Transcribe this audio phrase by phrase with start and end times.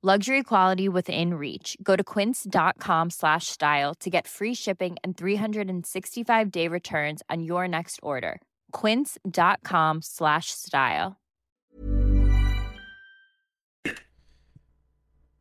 [0.00, 1.76] Luxury quality within reach.
[1.82, 7.66] Go to quince.com slash style to get free shipping and 365 day returns on your
[7.66, 8.40] next order.
[8.70, 11.16] Quince.com slash style.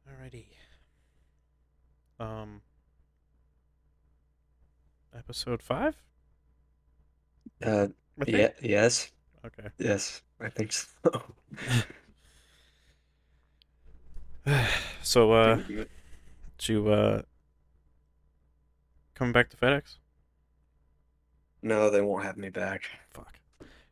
[0.09, 0.47] Alrighty.
[2.19, 2.61] Um.
[5.15, 5.95] Episode five.
[7.63, 7.87] Uh,
[8.25, 9.11] yeah, yes,
[9.45, 9.69] Okay.
[9.77, 10.87] yes, I think so.
[15.03, 15.87] So, uh, did
[16.67, 17.21] you uh
[19.15, 19.97] coming back to FedEx?
[21.61, 22.83] no, they won't have me back.
[23.09, 23.39] Fuck.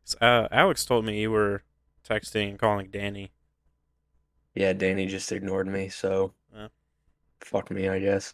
[0.03, 1.64] So, uh, Alex told me you were
[2.08, 3.31] texting and calling Danny.
[4.53, 6.68] Yeah, Danny just ignored me, so Yeah.
[7.41, 8.34] fuck me, I guess.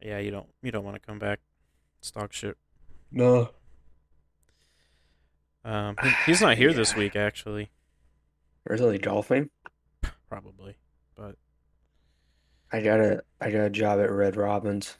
[0.00, 1.40] Yeah, you don't you don't want to come back.
[2.00, 2.56] Stock shit.
[3.10, 3.50] No.
[5.64, 7.70] Um, he- he's not here this week actually.
[8.64, 9.50] Where's he golfing?
[10.28, 10.76] Probably,
[11.14, 11.36] but
[12.72, 14.96] I got a I got a job at Red Robin's.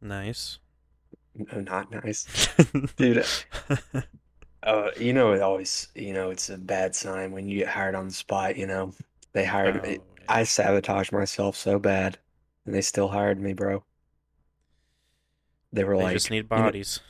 [0.00, 0.58] nice.
[1.34, 2.48] No, not nice.
[2.96, 3.24] Dude,
[4.62, 7.94] uh, you know it always you know it's a bad sign when you get hired
[7.94, 8.92] on the spot, you know.
[9.32, 9.88] They hired me.
[9.88, 9.98] Oh, yeah.
[10.28, 12.18] I sabotaged myself so bad,
[12.64, 13.84] and they still hired me, bro.
[15.72, 17.00] They were They like, just need you know- bodies.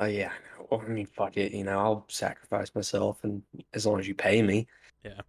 [0.00, 0.30] Oh yeah,
[0.70, 3.42] well, I mean, fuck it, you know, I'll sacrifice myself, and
[3.74, 4.68] as long as you pay me,
[5.04, 5.20] Yeah.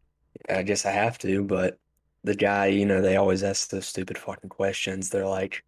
[0.47, 1.44] I guess I have to.
[1.44, 1.79] But
[2.24, 5.09] the guy, you know, they always ask those stupid fucking questions.
[5.09, 5.63] They're like,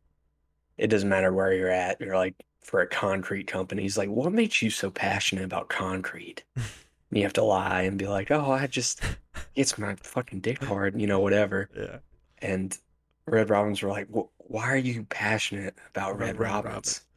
[0.78, 2.02] it doesn't matter where you're at.
[2.02, 6.44] You're like, for a concrete company, he's like, what makes you so passionate about concrete?
[6.56, 9.02] And you have to lie and be like, oh, I just
[9.56, 11.70] it's my fucking dick hard, you know, whatever.
[11.76, 11.98] Yeah.
[12.40, 12.78] And
[13.26, 14.08] Red Robins were like,
[14.38, 16.66] why are you passionate about Red Red Robins?
[16.66, 17.08] Robin.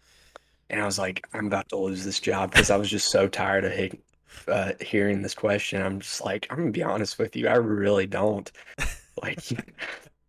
[0.71, 3.29] And I was like, I'm about to lose this job because I was just so
[3.29, 4.01] tired of he-
[4.49, 5.83] uh, hearing this question.
[5.83, 8.51] I'm just like, I'm gonna be honest with you, I really don't.
[9.23, 9.41] Like,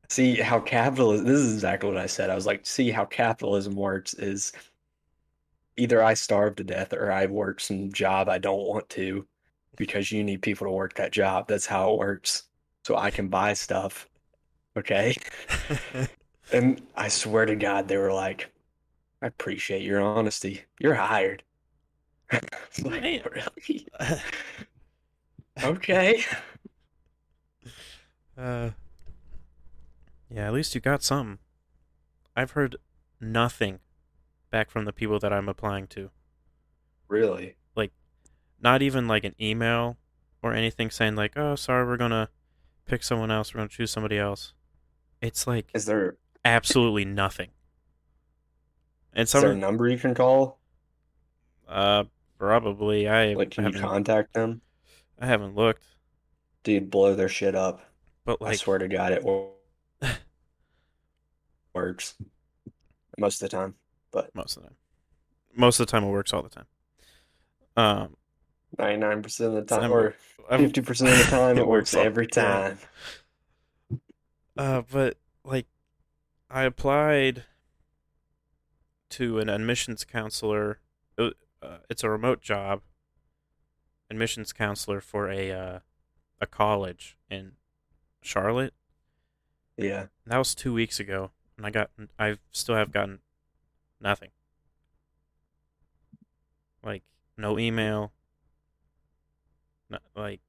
[0.09, 2.29] see how capitalism, this is exactly what I said.
[2.29, 4.53] I was like, see how capitalism works is
[5.77, 9.27] either I starve to death or I work some job I don't want to
[9.77, 11.47] because you need people to work that job.
[11.47, 12.43] That's how it works.
[12.85, 14.07] So I can buy stuff.
[14.77, 15.15] Okay.
[16.53, 18.51] And I swear to God, they were like,
[19.21, 20.63] I appreciate your honesty.
[20.79, 21.43] You're hired.
[22.83, 23.87] Like, really?
[25.63, 26.23] Okay.
[28.37, 28.71] Uh,
[30.29, 31.39] yeah, at least you got some.
[32.35, 32.75] I've heard
[33.21, 33.79] nothing
[34.51, 36.09] back from the people that I'm applying to.
[37.07, 37.55] Really?
[37.75, 37.91] Like,
[38.61, 39.97] not even like an email
[40.41, 42.29] or anything saying like, "Oh, sorry, we're gonna
[42.85, 43.53] pick someone else.
[43.53, 44.53] We're gonna choose somebody else."
[45.21, 47.49] It's like Is there absolutely nothing.
[49.13, 50.59] And is there a number you can call?
[51.67, 52.03] uh,
[52.37, 54.61] probably I Like, can you contact them?
[55.19, 55.83] I haven't looked,
[56.63, 57.81] Dude, blow their shit up.
[58.25, 59.23] But like, I swear to God, it
[61.73, 62.15] works
[63.17, 63.75] most of the time.
[64.11, 64.77] But most of the time,
[65.55, 66.65] most of the time it works all the time.
[67.77, 68.17] Um,
[68.77, 70.15] 99% of the time, Time- or
[70.49, 72.41] I've- 50% of the time, It it works works every yeah.
[72.41, 72.79] time.
[74.57, 75.67] Uh, but like,
[76.49, 77.43] I applied
[79.11, 80.79] to an admissions counselor.
[81.17, 81.31] Uh,
[81.61, 82.81] uh, it's a remote job.
[84.09, 85.79] Admissions counselor for a uh,
[86.39, 87.53] a college in
[88.25, 88.73] Charlotte.
[89.77, 90.07] Yeah.
[90.25, 93.19] That was two weeks ago, and I got I still have gotten
[94.01, 94.29] Nothing.
[96.83, 97.03] Like
[97.37, 98.11] no email.
[99.89, 100.41] No, like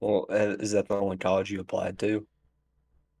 [0.00, 2.26] Well, uh, is that the only college you applied to?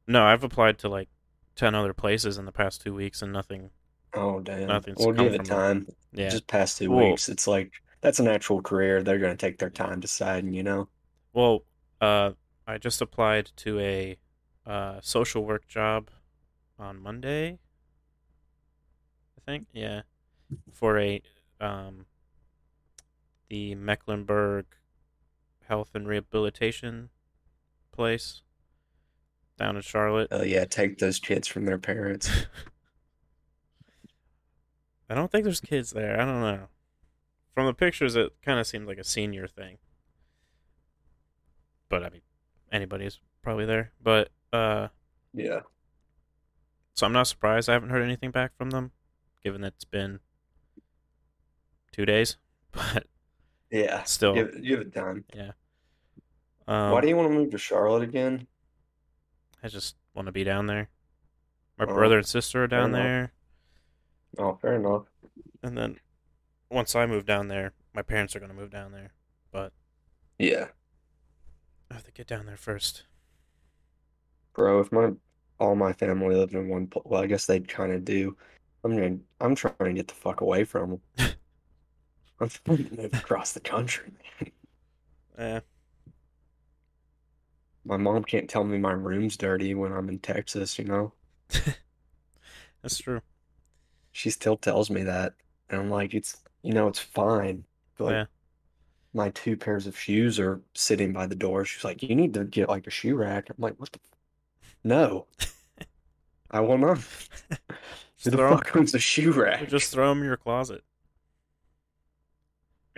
[0.06, 1.08] no, I've applied to like
[1.56, 3.70] ten other places in the past two weeks and nothing.
[4.14, 4.68] Oh, damn.
[4.68, 5.86] Nothing's Well, give it time.
[6.12, 6.28] Yeah.
[6.30, 7.28] Just past two Well- weeks.
[7.28, 9.02] It's like that's an actual career.
[9.02, 10.88] They're gonna take their time deciding, you know?
[11.32, 11.64] Well,
[12.00, 12.32] uh,
[12.66, 14.16] I just applied to a
[14.66, 16.10] uh, social work job
[16.78, 17.58] on Monday.
[19.38, 20.02] I think, yeah,
[20.72, 21.22] for a
[21.60, 22.06] um,
[23.48, 24.66] the Mecklenburg
[25.68, 27.10] Health and Rehabilitation
[27.92, 28.42] place
[29.58, 30.28] down in Charlotte.
[30.30, 32.30] Oh yeah, take those kids from their parents.
[35.08, 36.20] I don't think there's kids there.
[36.20, 36.66] I don't know.
[37.54, 39.78] From the pictures, it kind of seemed like a senior thing.
[41.88, 42.22] But I mean,
[42.72, 43.92] anybody's probably there.
[44.02, 44.88] But uh,
[45.34, 45.60] Yeah.
[46.94, 47.68] so I'm not surprised.
[47.68, 48.92] I haven't heard anything back from them,
[49.42, 50.20] given that it's been
[51.92, 52.36] two days.
[52.72, 53.06] But
[53.70, 54.02] Yeah.
[54.04, 55.24] still, Give, give it time.
[55.34, 55.52] Yeah.
[56.68, 58.46] Um, Why do you want to move to Charlotte again?
[59.62, 60.88] I just want to be down there.
[61.78, 63.02] My Oh, brother and sister are down enough.
[63.02, 63.32] there,
[64.38, 65.06] Oh, fair enough.
[65.62, 66.00] and then
[66.70, 69.12] once I move down there, my parents are gonna move down there.
[69.50, 69.72] But
[70.38, 70.68] Yeah.
[71.90, 73.04] I have to get down there first.
[74.54, 75.12] Bro, if my
[75.58, 78.36] all my family lived in one pl- well, I guess they'd kind of do.
[78.84, 81.30] I'm gonna I'm trying to get the fuck away from them.
[82.40, 84.12] I'm trying to move across the country.
[85.38, 85.60] Eh,
[87.84, 91.12] My mom can't tell me my room's dirty when I'm in Texas, you know?
[92.82, 93.20] that's true.
[94.12, 95.34] She still tells me that.
[95.70, 97.64] And I'm like, it's you know, it's fine.
[97.96, 98.24] But like Yeah.
[99.16, 101.64] My two pairs of shoes are sitting by the door.
[101.64, 103.48] She's like, you need to get like a shoe rack.
[103.48, 104.18] I'm like, what the f-
[104.84, 105.26] No.
[106.50, 106.98] I will not.
[108.24, 109.68] Who the fuck owns a shoe rack?
[109.68, 110.84] Just throw them in your closet.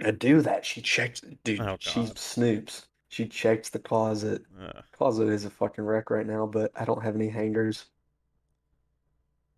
[0.04, 0.64] I do that.
[0.66, 1.60] She checks, dude.
[1.60, 2.84] Oh, she snoops.
[3.08, 4.42] She checks the closet.
[4.60, 7.86] Uh, Closet is a fucking wreck right now, but I don't have any hangers.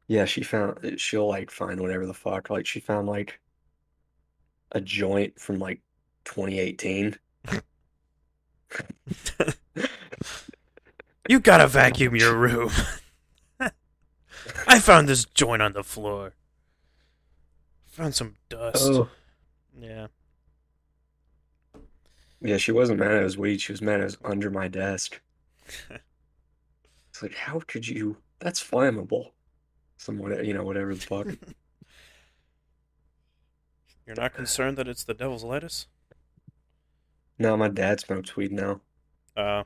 [0.07, 1.01] Yeah, she found.
[1.01, 2.49] She'll like find whatever the fuck.
[2.49, 3.41] Like she found like
[4.73, 5.81] a joint from like
[6.25, 7.17] 2018.
[11.29, 12.71] you gotta vacuum your room.
[14.67, 16.35] I found this joint on the floor.
[17.89, 18.89] Found some dust.
[18.89, 19.09] Oh.
[19.79, 20.07] Yeah.
[22.43, 23.61] Yeah, she wasn't mad at was weed.
[23.61, 25.21] She was mad at was under my desk.
[27.11, 28.17] It's like, how could you?
[28.39, 29.33] That's flammable.
[29.99, 31.27] Some whatever, you know, whatever the fuck.
[34.07, 35.87] You're not concerned that it's the devil's lettuce?
[37.41, 38.83] No, my dad smokes weed now.
[39.37, 39.65] Uh,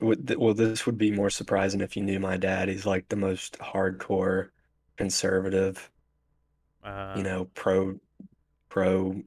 [0.00, 2.68] Well, this would be more surprising if you knew my dad.
[2.68, 4.50] He's like the most hardcore
[4.96, 5.90] conservative,
[6.84, 8.00] uh, you know, pro
[8.68, 9.22] pro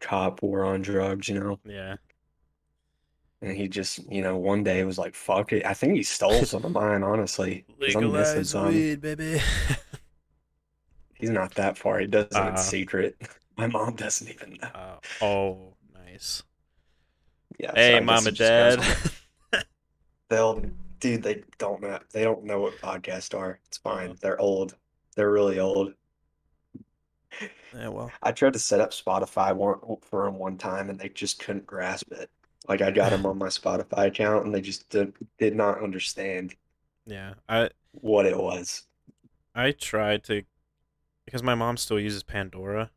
[0.00, 1.58] cop war on drugs, you know.
[1.64, 1.96] Yeah.
[3.40, 6.44] And he just, you know, one day was like, "Fuck it." I think he stole
[6.44, 7.64] some of mine, honestly.
[7.70, 9.40] I'm Legalize weed, baby.
[11.14, 11.98] He's not that far.
[12.00, 12.56] He does it in Uh.
[12.56, 13.16] secret.
[13.58, 14.68] My mom doesn't even know.
[14.74, 16.42] uh, oh, nice.
[17.58, 18.84] Yeah, Hey, guess mom and dad.
[20.28, 20.62] They'll,
[21.00, 21.98] dude, they don't know.
[22.12, 23.58] They don't know what podcasts are.
[23.66, 24.10] It's fine.
[24.10, 24.16] Uh-huh.
[24.20, 24.76] They're old.
[25.16, 25.92] They're really old.
[27.74, 28.12] yeah, well.
[28.22, 31.66] I tried to set up Spotify one, for them one time, and they just couldn't
[31.66, 32.30] grasp it.
[32.68, 36.54] Like I got them on my Spotify account, and they just did, did not understand
[37.06, 37.34] Yeah.
[37.48, 38.82] I what it was.
[39.54, 40.42] I tried to
[41.24, 42.90] because my mom still uses Pandora.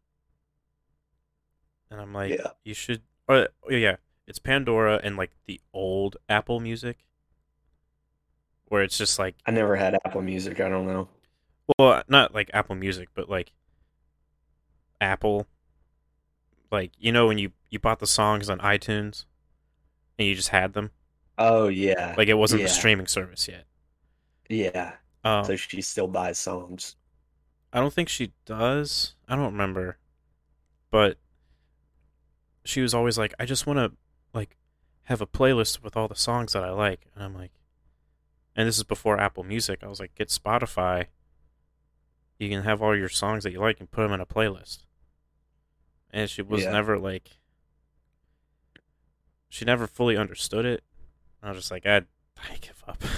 [1.92, 2.52] And I'm like, Yeah.
[2.64, 7.06] you should or oh, yeah, it's Pandora and like the old Apple Music
[8.70, 10.60] where it's just like I never had Apple Music.
[10.62, 11.10] I don't know.
[11.78, 13.52] well, not like Apple Music, but like
[15.00, 15.48] Apple
[16.72, 19.26] like you know when you you bought the songs on iTunes
[20.18, 20.92] and you just had them
[21.38, 23.66] Oh yeah, like it wasn't yeah, the streaming service yet.
[24.50, 24.94] yeah.
[25.24, 26.96] Um, So she still buys songs.
[27.74, 29.16] I don't think she does.
[29.28, 29.98] I don't remember.
[30.92, 31.18] But
[32.64, 33.92] she was always like, I just want to
[34.34, 34.56] like
[35.04, 37.08] have a playlist with all the songs that I like.
[37.16, 37.52] And I'm like,
[38.56, 39.80] and this is before Apple Music.
[39.84, 41.06] I was like, get Spotify.
[42.38, 44.80] You can have all your songs that you like and put them in a playlist.
[46.12, 46.72] And she was Yeah.
[46.72, 47.32] never like,
[49.50, 50.84] she never fully understood it.
[51.44, 51.98] I was just like, I,
[52.38, 53.02] I give up.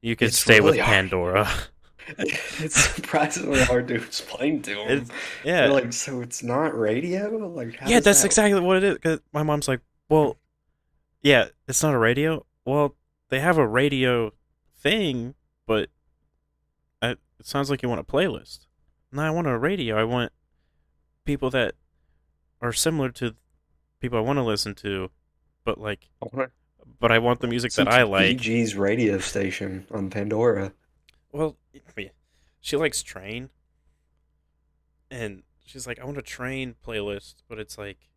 [0.00, 0.94] You could It's stay with really hard.
[1.10, 1.48] Pandora.
[2.18, 4.88] It's surprisingly hard to explain to them.
[4.88, 5.08] It's-
[5.44, 5.62] yeah.
[5.62, 7.28] They're like, so it's not radio?
[7.48, 8.98] Like, how yeah, that's that exactly what it is.
[8.98, 10.36] 'cause my mom's like, well,
[11.22, 12.44] yeah, it's not a radio.
[12.64, 12.96] Well,
[13.30, 14.32] they have a radio
[14.76, 15.34] thing,
[15.66, 15.88] but
[17.00, 18.66] I, it sounds like you want a playlist.
[19.12, 19.96] No, I want a radio.
[19.98, 20.32] I want
[21.24, 21.74] people that
[22.60, 23.34] are similar to
[24.00, 25.10] people I want to listen to,
[25.64, 26.50] but like, I wanna
[27.00, 28.28] but I want the music that I like.
[28.28, 30.72] Bee Gees radio station on Pandora.
[31.34, 31.56] Well,
[32.60, 33.50] she likes Train,
[35.10, 38.08] and she's like, I want a Train playlist, but it's like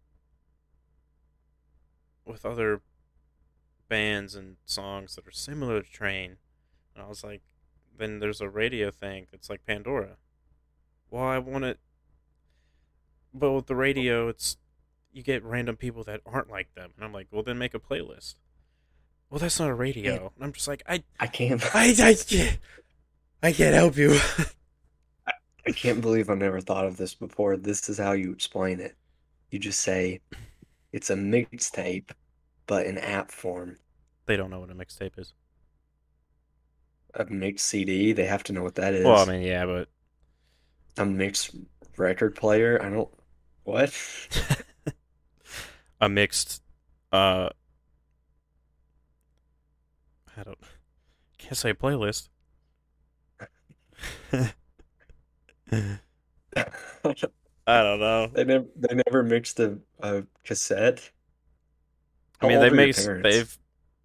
[2.25, 2.81] with other
[3.89, 6.35] bands and songs that are similar to Train.
[6.93, 7.41] And I was like,
[7.97, 10.17] then there's a radio thing that's like Pandora.
[11.09, 11.79] Well, I want it,
[13.33, 14.57] but with the radio, it's
[15.11, 17.79] you get random people that aren't like them, and I'm like, well, then make a
[17.79, 18.35] playlist.
[19.31, 20.31] Well, that's not a radio.
[20.35, 21.63] And I'm just like, I, I can't.
[21.75, 22.59] I, I can't,
[23.43, 24.19] I can't help you.
[25.67, 27.57] I can't believe I've never thought of this before.
[27.57, 28.95] This is how you explain it.
[29.51, 30.21] You just say
[30.93, 32.11] it's a mixtape,
[32.65, 33.77] but in app form.
[34.25, 35.33] they don't know what a mixtape is.
[37.15, 39.05] A mixed CD, they have to know what that is.
[39.05, 39.89] Well, I mean, yeah, but
[40.97, 41.51] a mixed
[41.97, 42.81] record player.
[42.81, 43.09] I don't.
[43.63, 43.93] What?
[46.01, 46.61] a mixed,
[47.11, 47.49] uh,
[50.37, 50.57] I don't,
[51.37, 52.29] can't say playlist.
[56.55, 58.27] I don't know.
[58.33, 58.65] They never.
[58.75, 61.11] They never mixed a, a cassette.
[62.41, 63.05] I mean, they mixed.
[63.23, 63.57] They've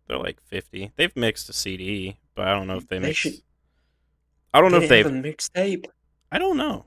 [0.09, 0.91] they're like fifty.
[0.97, 3.21] They've mixed a CD, but I don't know if they They mixed.
[3.21, 3.43] should-
[4.55, 5.07] I don't know if they've.
[5.07, 5.87] a mixtape.
[6.31, 6.85] I don't know.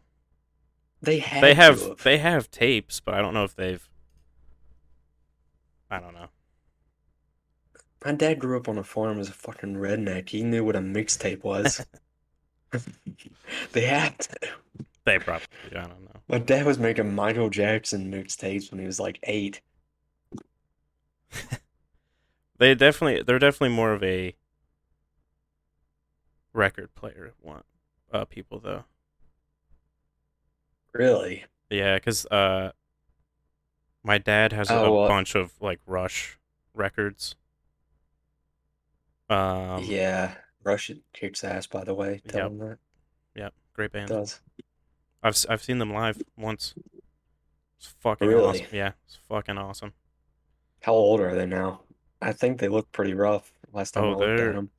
[1.02, 1.42] They have.
[1.42, 3.88] They to have they have tapes, but I don't know if they've.
[5.90, 6.28] I don't know.
[8.04, 10.30] My dad grew up on a farm as a fucking redneck.
[10.30, 11.84] He knew what a mixtape was.
[13.74, 14.30] They had to.
[15.06, 15.48] They probably.
[15.72, 16.20] I don't know.
[16.28, 19.62] My dad was making Michael Jackson mixtapes when he was like eight.
[22.58, 23.22] They definitely.
[23.22, 24.36] They're definitely more of a.
[26.54, 27.66] Record player want
[28.14, 28.86] uh people though.
[30.94, 31.44] Really?
[31.70, 32.72] Yeah, because uh,
[34.04, 36.40] my dad has a Oh, uh, bunch of like Rush
[36.74, 37.36] records.
[39.30, 40.36] Um, Yeah.
[40.66, 42.22] Rush kicks ass, by the way.
[42.28, 42.52] Tell Yep.
[42.52, 42.78] him that.
[43.36, 44.08] yeah, great It band.
[44.10, 44.42] does.
[45.24, 46.74] I've I've seen them live once.
[47.78, 48.62] It's fucking Really?
[48.62, 48.76] awesome.
[48.76, 49.94] Yeah, it's fucking awesome.
[50.82, 51.84] How old are they now?
[52.22, 54.72] I think they look pretty rough last time Oh, I looked they're- at them.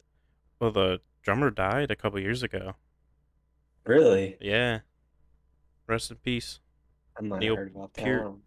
[0.59, 2.75] Well, the drummer died a couple years ago.
[3.85, 4.37] Really?
[4.41, 4.81] Yeah.
[5.87, 6.59] Rest in peace.
[7.19, 8.25] I Neil heard about Peart.
[8.25, 8.43] one.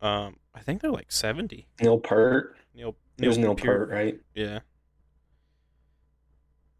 [0.00, 1.66] Um, I think they're like seventy.
[1.80, 2.56] Neil Peart.
[2.74, 2.96] Neil.
[3.18, 3.88] It was Neil Peart.
[3.88, 4.20] Peart, right?
[4.34, 4.60] Yeah.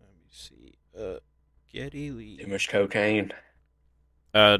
[0.00, 0.78] Let me see.
[0.98, 1.18] Uh,
[1.72, 2.38] Geddy Lee.
[2.38, 3.32] Too much cocaine.
[4.32, 4.58] Uh,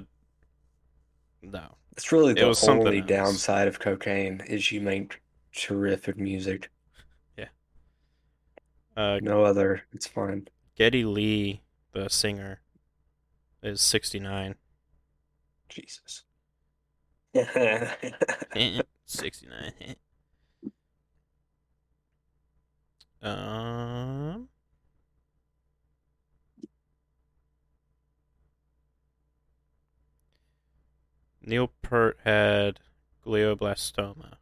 [1.43, 1.77] no.
[1.93, 5.23] It's really It the was only downside of cocaine is you make
[5.55, 6.71] terrific music.
[7.39, 7.49] Yeah.
[8.97, 9.83] Uh, No other.
[9.93, 10.49] It's fine.
[10.77, 11.63] Geddy Lee,
[11.93, 12.61] the singer,
[13.63, 14.57] is 69.
[15.71, 16.25] Jesus.
[19.07, 19.73] 69.
[23.23, 24.49] um.
[31.47, 32.81] Neil Peart had
[33.25, 34.35] glioblastoma.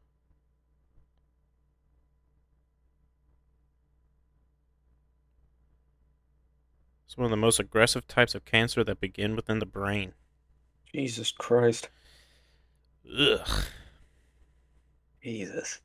[7.04, 10.14] It's one of the most aggressive types of cancer that begin within the brain.
[10.92, 11.90] Jesus Christ.
[13.16, 13.46] Ugh.
[15.22, 15.80] Jesus.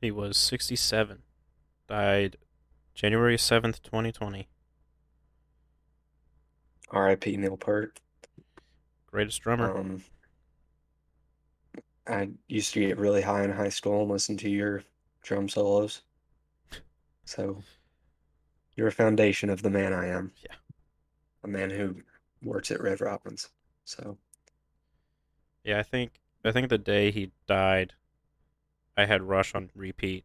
[0.00, 1.22] He was 67.
[1.88, 2.36] Died
[2.94, 4.48] January 7th, 2020.
[6.90, 7.36] R.I.P.
[7.36, 8.00] Neil Peart.
[9.10, 9.76] Greatest drummer.
[9.76, 10.04] Um,
[12.06, 14.82] I used to get really high in high school and listen to your
[15.22, 16.02] drum solos.
[17.24, 17.62] So
[18.76, 20.32] you're a foundation of the man I am.
[20.42, 20.54] Yeah.
[21.42, 21.96] A man who
[22.42, 23.48] works at Red Robin's.
[23.84, 24.16] So
[25.64, 27.94] Yeah, I think I think the day he died,
[28.96, 30.24] I had Rush on repeat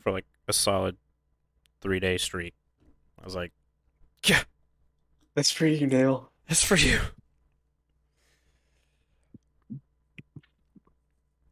[0.00, 0.96] for like a solid
[1.80, 2.54] three day streak.
[3.20, 3.52] I was like,
[4.24, 4.44] yeah,
[5.34, 6.30] that's for you, Dale.
[6.48, 7.00] That's for you.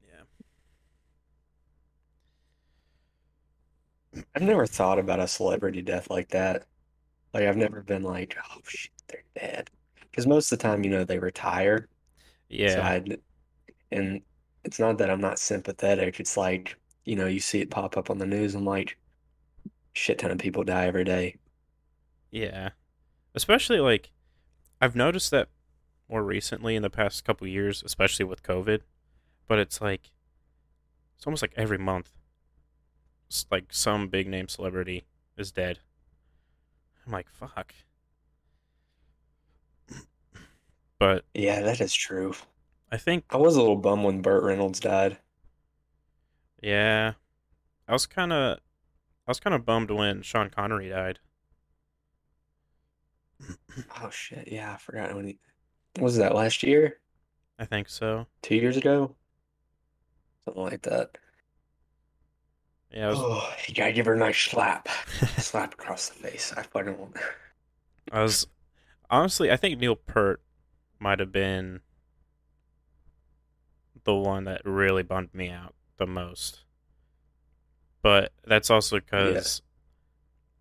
[0.09, 0.23] Yeah.
[4.35, 6.67] I've never thought about a celebrity death like that.
[7.35, 9.71] Like I've never been like, oh shit, they're dead.
[10.11, 11.89] Because most of the time, you know, they retire.
[12.51, 12.89] So Yeah.
[12.89, 13.05] I,
[13.93, 14.23] and
[14.65, 16.21] it's not that I'm not sympathetic.
[16.21, 18.55] It's like, you know, you see it pop up on the news.
[18.55, 18.99] I'm like,
[19.93, 21.37] shit ton of people die every day.
[22.31, 22.71] Yeah.
[23.39, 24.11] Especially like
[24.81, 25.49] I've noticed that
[26.11, 28.81] more recently in the past couple years, especially with COVID,
[29.47, 30.11] but it's like
[31.17, 32.11] it's almost like every month.
[33.31, 35.05] s- like some big name celebrity
[35.37, 35.79] is dead.
[37.07, 37.75] I'm like, fuck.
[40.99, 42.35] But Yeah, that is true.
[42.91, 45.19] I think, I was a little bummed when Burt Reynolds died.
[46.61, 47.13] yeah,
[47.87, 48.59] I was kind of,
[49.27, 51.21] I was kind of bummed when Sean Connery died.
[54.03, 55.39] Oh shit, yeah, I forgot when he
[56.01, 56.99] was that last year?
[57.59, 58.27] I think so.
[58.43, 59.15] Two years ago?
[60.45, 61.19] Something like that.
[62.91, 64.89] Yeah, I was, Oh, you gotta give her a nice slap.
[65.39, 66.53] Slap across the face.
[66.57, 67.17] I fucking want
[68.11, 68.47] I was,
[69.11, 70.41] honestly, I think Neil Peart
[70.99, 71.81] might have been
[74.05, 76.65] the one that really bummed me out the most.
[78.03, 79.61] But that's also because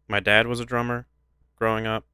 [0.07, 1.07] my dad was a drummer
[1.55, 2.05] growing up.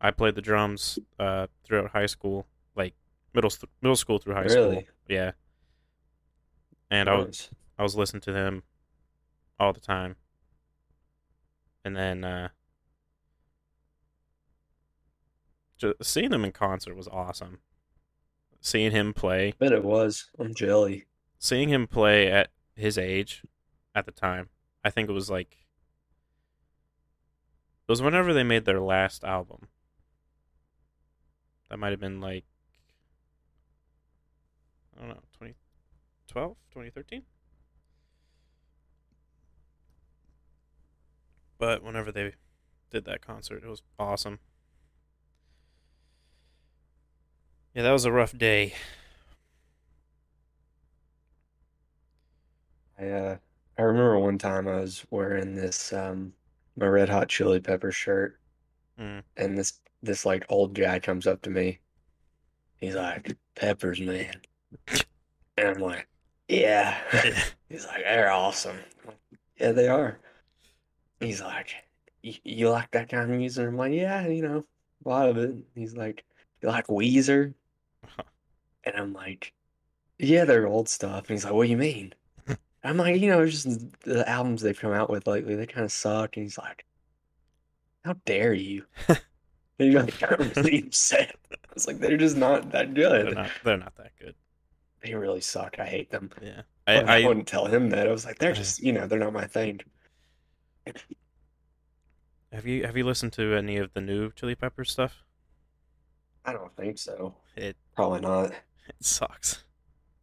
[0.00, 2.94] I played the drums uh, throughout high school, like
[3.34, 4.70] middle st- middle school through high school.
[4.70, 4.88] Really?
[5.08, 5.32] Yeah.
[6.90, 8.62] And I was I was listening to them
[9.58, 10.16] all the time.
[11.84, 12.48] And then uh
[15.76, 17.58] just seeing them in concert was awesome.
[18.60, 20.30] Seeing him play, Bet it was.
[20.38, 21.06] I'm jelly.
[21.38, 23.44] seeing him play at his age
[23.94, 24.48] at the time.
[24.84, 25.66] I think it was like
[27.86, 29.68] it was whenever they made their last album.
[31.68, 32.44] That might have been like
[34.96, 37.22] I don't know, 2012, 2013?
[41.58, 42.34] But whenever they
[42.90, 44.38] did that concert, it was awesome.
[47.74, 48.74] Yeah, that was a rough day.
[52.98, 53.36] I uh
[53.78, 56.32] I remember one time I was wearing this um
[56.76, 58.38] my Red Hot Chili Pepper shirt
[58.98, 59.22] Mm.
[59.36, 61.80] and this this like old guy comes up to me.
[62.76, 64.34] He's like, Peppers, man.
[65.56, 66.06] And I'm like,
[66.48, 66.96] Yeah.
[67.68, 68.78] He's like, They're awesome.
[69.06, 69.16] Like,
[69.60, 70.18] Yeah, they are.
[71.20, 71.74] He's like,
[72.22, 73.66] "You like that kind of music?
[73.66, 74.64] I'm like, Yeah, you know,
[75.04, 75.56] a lot of it.
[75.74, 76.24] He's like,
[76.62, 77.54] You like Weezer?
[78.04, 78.22] Uh-huh.
[78.84, 79.52] And I'm like,
[80.18, 81.28] Yeah, they're old stuff.
[81.28, 82.14] And he's like, What do you mean?
[82.84, 85.84] I'm like, you know, it's just the albums they've come out with lately, they kind
[85.84, 86.36] of suck.
[86.36, 86.86] And he's like,
[88.04, 88.84] How dare you?
[89.78, 91.36] And he got got really upset.
[91.52, 93.34] I was like, They're just not that They're good.
[93.34, 94.34] not they're not that good.
[95.02, 95.76] They really suck.
[95.78, 96.30] I hate them.
[96.42, 96.62] Yeah.
[96.86, 98.08] But I, I, I wouldn't tell him that.
[98.08, 99.80] I was like, They're just, you know, they're not my thing.
[102.52, 105.22] have you have you listened to any of the new Chili Pepper stuff?
[106.44, 107.34] I don't think so.
[107.56, 108.52] It Probably not.
[108.52, 109.64] it sucks.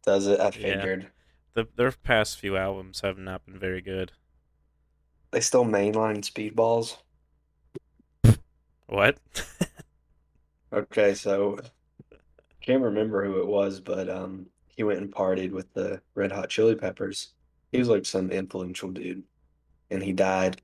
[0.04, 0.40] Does it?
[0.40, 0.50] I Yeah.
[0.50, 1.10] figured.
[1.54, 4.12] The their past few albums have not been very good.
[5.30, 6.96] They still mainline speedballs.
[8.86, 9.18] What?
[10.72, 11.58] Okay, so
[12.60, 16.50] can't remember who it was, but um, he went and partied with the Red Hot
[16.50, 17.32] Chili Peppers.
[17.72, 19.22] He was like some influential dude,
[19.90, 20.60] and he died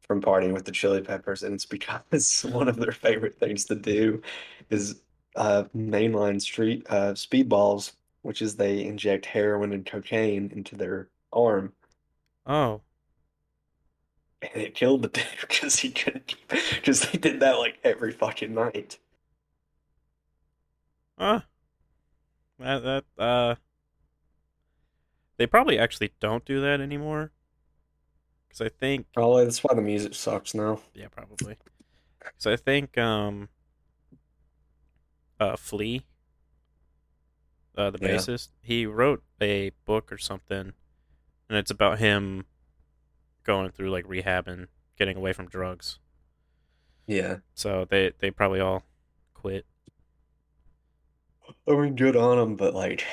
[0.00, 3.74] from partying with the Chili Peppers, and it's because one of their favorite things to
[3.74, 4.22] do
[4.70, 5.00] is
[5.36, 11.72] uh, mainline street uh, speedballs, which is they inject heroin and cocaine into their arm,
[12.46, 12.80] oh,
[14.42, 18.54] and it killed the dude because he couldn't, because they did that like every fucking
[18.54, 18.98] night.
[21.18, 21.40] uh,
[22.58, 23.54] that that uh,
[25.36, 27.32] they probably actually don't do that anymore.
[28.48, 30.80] Because I think Probably that's why the music sucks now.
[30.94, 31.56] Yeah, probably.
[32.38, 33.48] Cause I think um
[35.40, 36.04] uh Flea
[37.76, 38.24] uh the Yeah.
[38.24, 40.72] bassist, he wrote a book or something
[41.48, 42.46] and it's about him
[43.44, 45.98] going through like rehab and getting away from drugs.
[47.06, 47.38] Yeah.
[47.54, 48.84] So they they probably all
[49.34, 49.66] quit.
[51.68, 53.04] I mean, good on them, but like,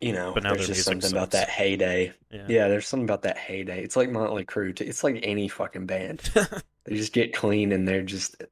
[0.00, 2.12] you know, But now there's just something about that heyday.
[2.30, 2.46] Yeah.
[2.48, 3.82] Yeah, there's something about that heyday.
[3.82, 4.74] It's like Motley Crue.
[4.74, 4.84] too.
[4.84, 6.30] It's like any fucking band.
[6.86, 8.42] They just get clean and they're just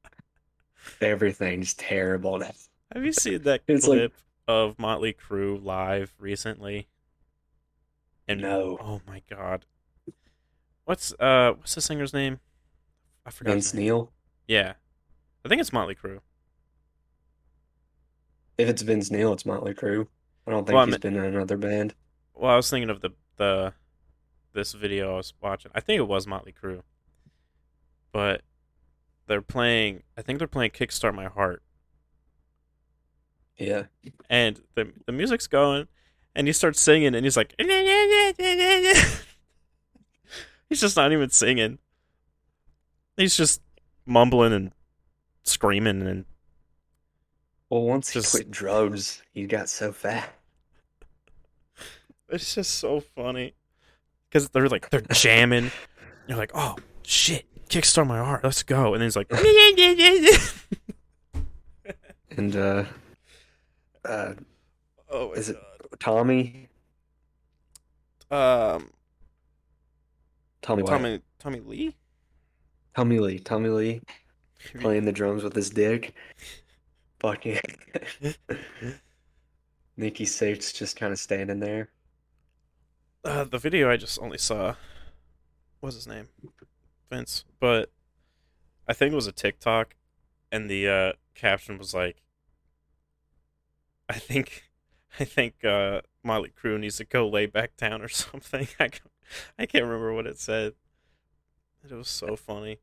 [1.01, 2.39] everything's terrible.
[2.39, 4.13] Have you seen that It's like- clip
[4.47, 6.87] of Motley Crue live recently?
[8.27, 8.77] And No.
[8.79, 9.65] oh my god.
[10.89, 12.39] What's uh what's the singer's name?
[13.23, 13.51] I forgot.
[13.51, 13.75] Vince.
[13.75, 14.11] Neil.
[14.47, 14.73] Yeah.
[15.45, 16.17] I think it's Motley Crue.
[18.57, 20.07] If it's Vince Neil, it's Motley Crue.
[20.47, 21.93] I don't think Well, he's mean- been in another band.
[22.33, 23.73] Well, I was thinking of the the
[24.53, 25.69] this video I was watching.
[25.75, 26.81] I think it was Motley Crue.
[28.11, 28.41] But
[29.27, 31.61] they're playing I think they're playing Kickstart My Heart
[33.59, 33.83] Yeah.
[34.27, 35.87] and the the music's going
[36.33, 37.53] and he starts singing and he's like
[40.69, 41.79] He's just not even singing.
[43.17, 43.61] He's just
[44.05, 44.71] mumbling and
[45.43, 46.25] screaming and
[47.69, 50.29] Well, once he Just- quit drugs, he got so fat.
[52.29, 53.53] it's just so funny.
[54.29, 55.71] because they're like they're jamming.
[56.27, 58.93] You're like, oh shit, kickstart my heart, let's go.
[58.93, 59.31] And then he's like,
[62.37, 62.85] And uh,
[64.05, 64.33] uh,
[65.09, 65.57] oh, is it
[65.99, 66.67] Tommy?
[68.31, 68.91] um
[70.61, 70.83] Tommy?
[70.83, 71.95] Tommy Tommy Lee?
[72.95, 73.39] Tommy Lee.
[73.39, 74.01] Tommy Lee
[74.79, 76.13] playing the drums with his dick.
[77.19, 77.59] Fucking
[79.97, 81.89] Nikki Safe's just kind of standing there.
[83.23, 84.75] Uh, the video I just only saw.
[85.81, 86.29] What's his name?
[87.09, 87.43] Vince.
[87.59, 87.91] But
[88.87, 89.95] I think it was a TikTok,
[90.51, 92.21] and the uh, caption was like,
[94.07, 94.71] "I think,
[95.19, 98.89] I think uh, Motley Crue needs to go lay back down or something." I
[99.57, 100.73] I can't remember what it said.
[101.89, 102.79] It was so funny.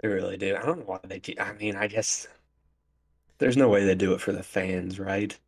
[0.00, 0.56] They really do.
[0.56, 1.34] I don't know why they do.
[1.38, 2.26] I mean, I guess
[3.38, 5.38] there's no way they do it for the fans, right?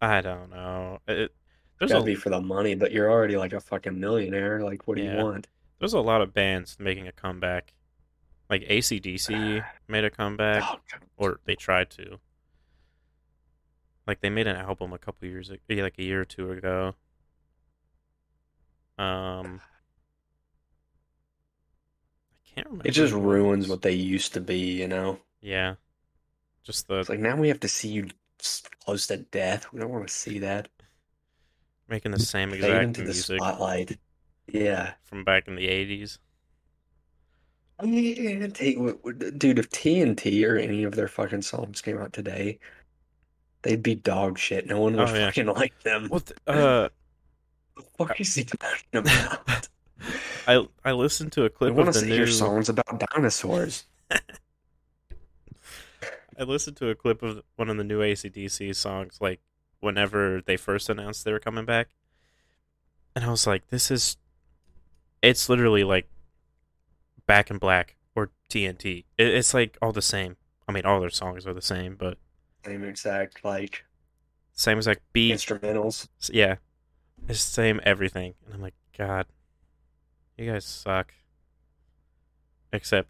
[0.00, 0.98] I don't know.
[1.08, 1.32] It,
[1.78, 4.62] there's Gotta a be for the money, but you're already like a fucking millionaire.
[4.62, 5.18] Like, what do Yeah.
[5.18, 5.48] you want?
[5.78, 7.72] there's a lot of bands making a comeback.
[8.50, 10.62] Like ACDC made a comeback.
[10.64, 10.76] Oh,
[11.16, 12.18] or they tried to.
[14.08, 16.94] Like they made an album a couple years ago, like a year or two ago.
[18.98, 19.60] Um,
[22.46, 22.88] I can't remember.
[22.88, 25.20] It just ruins what they used to be, you know?
[25.42, 25.74] Yeah,
[26.64, 28.08] just the It's like now we have to see you
[28.82, 29.70] close to death.
[29.74, 30.68] We don't want to see that.
[31.86, 33.98] making the same Fade exact into the spotlight.
[34.46, 34.94] Yeah.
[35.04, 36.18] from back in the eighties.
[37.78, 41.98] I mean, T- w- w- dude, if TNT or any of their fucking songs came
[41.98, 42.58] out today,
[43.68, 44.66] they'd be dog shit.
[44.66, 45.26] No one would Oh, yeah.
[45.26, 46.08] fucking like them.
[46.08, 46.26] What?
[46.26, 46.88] The, uh,
[47.76, 49.68] the fuck is he talking about?
[50.46, 52.32] I I listened to a clip I want to the hear new.
[52.32, 53.84] songs about dinosaurs.
[56.38, 59.40] I listened to a clip of one of the new ACDC songs, like
[59.80, 61.88] whenever they first announced they were coming back,
[63.14, 64.16] and I was like, "This is."
[65.20, 66.08] It's literally like
[67.26, 69.04] Back in Black or TNT.
[69.18, 70.36] It, it's like all the same.
[70.68, 72.18] I mean, all their songs are the same, but
[72.64, 73.84] Same exact like
[74.52, 75.34] same exact beat.
[75.34, 76.08] instrumentals.
[76.30, 76.56] Yeah,
[77.28, 79.26] it's the same everything, and I'm like, God,
[80.36, 81.12] you guys suck.
[82.72, 83.08] Except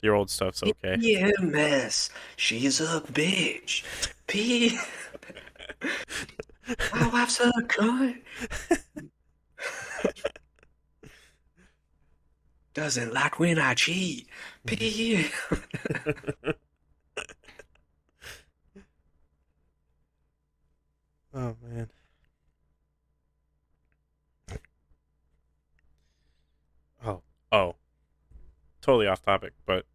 [0.00, 0.94] your old stuff's okay.
[0.94, 3.82] EMS, she's a bitch.
[4.26, 4.78] P.
[6.94, 8.22] My wife's a cunt.
[12.74, 14.28] Doesn't like when I cheat.
[14.64, 15.26] P.
[21.38, 21.88] Oh man.
[27.04, 27.22] Oh,
[27.52, 27.76] oh.
[28.80, 29.86] Totally off topic, but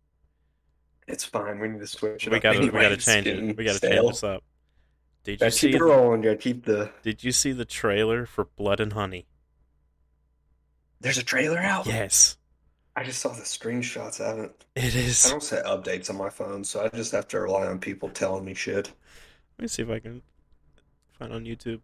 [1.06, 1.60] It's fine.
[1.60, 3.58] We need to switch it we up gotta we gotta change it.
[3.58, 4.04] We gotta stale.
[4.04, 4.44] change this up.
[5.26, 6.22] Did you see keep it rolling.
[6.22, 6.92] Gotta keep the.
[7.02, 9.26] Did you see the trailer for Blood and Honey?
[11.02, 11.86] There's a trailer out.
[11.86, 12.38] Yes.
[12.96, 14.22] I just saw the screenshots.
[14.22, 14.64] I haven't.
[14.78, 17.80] It I don't set updates on my phone, so I just have to rely on
[17.80, 18.94] people telling me shit.
[19.58, 20.22] Let me see if I can
[21.24, 21.80] find on YouTube.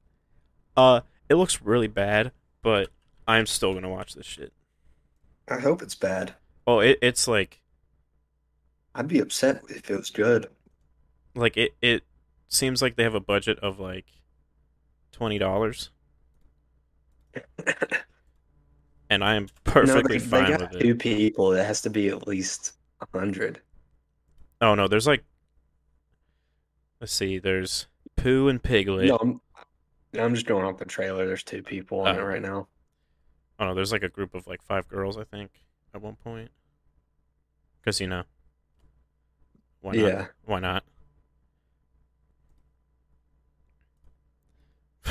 [0.76, 2.90] Uh it looks really bad, but
[3.28, 4.54] I'm still gonna watch this shit.
[5.48, 6.34] I hope it's bad.
[6.68, 7.62] Oh, it, it's like
[8.96, 10.48] I'd be upset if it was good.
[11.36, 12.04] like it it
[12.48, 14.06] seems like they have a budget of like
[15.12, 15.90] twenty dollars.
[19.12, 21.00] And I am perfectly no, they, fine they got with two it.
[21.00, 21.54] people.
[21.54, 23.60] It has to be at least a hundred.
[24.62, 25.24] Oh no, there's like
[27.02, 27.88] let's see, there's
[28.22, 29.08] Pooh and Piglet.
[29.08, 29.42] No, I'm,
[30.20, 31.26] I'm just going off the trailer.
[31.28, 32.68] There's two people on Oh, it right now.
[33.60, 35.52] Oh no, there's like a group of like five girls, I think,
[35.94, 36.50] at one point.
[37.82, 38.24] Because you know,
[39.82, 40.02] why not?
[40.02, 40.26] Yeah.
[40.46, 40.84] Why not?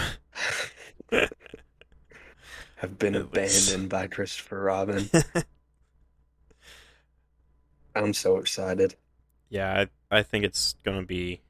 [2.77, 5.11] Have been abandoned by Christopher Robin.
[7.95, 8.95] I'm so excited.
[9.49, 11.41] yeah, I I think it's gonna be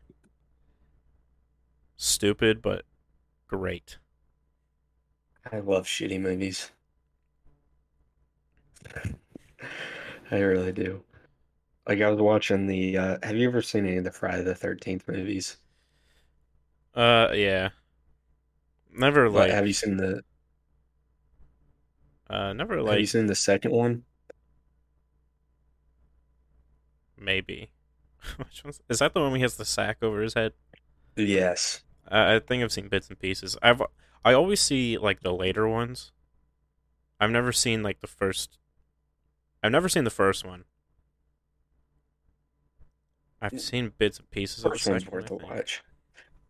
[2.18, 2.84] stupid but
[3.46, 3.98] great.
[5.50, 6.70] I love shitty movies.
[10.30, 11.02] I really do.
[11.88, 14.54] Like I was watching the uh have you ever seen any of the Friday the
[14.54, 15.58] 13th movies?
[16.94, 17.70] Uh, yeah.
[18.92, 20.22] Never Like have you seen the
[22.30, 22.92] uh, never like.
[22.92, 24.04] have you seen the second one?
[27.16, 27.70] maybe.
[28.36, 30.52] Which one's is that the one where he has the sack over his head?
[31.16, 31.82] Yes.
[32.10, 33.56] I, I think I've seen bits and pieces.
[33.62, 33.82] I've
[34.24, 36.12] I always see like the later ones.
[37.20, 38.58] I've never seen like the first.
[39.62, 40.64] I've never seen the first one.
[43.40, 43.60] I've mm.
[43.60, 45.82] seen bits and pieces of the First one's second one, worth a watch.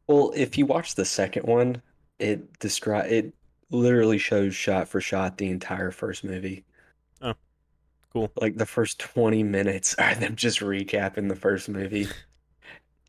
[0.06, 1.82] Well, if you watch the second one,
[2.18, 3.34] it describe it
[3.70, 6.64] literally shows shot for shot the entire first movie.
[7.20, 7.34] Oh,
[8.12, 8.32] cool.
[8.36, 12.08] Like the first 20 minutes are them just recapping the first movie.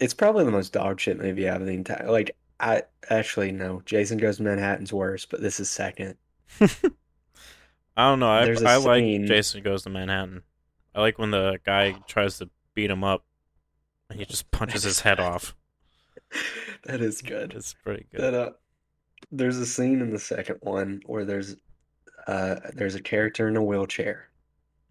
[0.01, 2.09] It's probably the most dog shit movie out of the entire.
[2.09, 6.15] Like I actually no, Jason Goes to Manhattan's worse, but this is second.
[6.61, 6.67] I
[8.09, 8.29] don't know.
[8.29, 10.43] I There's a I like scene- Jason Goes to Manhattan.
[10.95, 13.23] I like when the guy tries to beat him up
[14.09, 15.55] and he just punches his head off.
[16.83, 17.53] That is good.
[17.55, 18.21] It's pretty good.
[18.21, 18.51] That uh,
[19.31, 21.55] there's a scene in the second one where there's
[22.27, 24.29] uh there's a character in a wheelchair.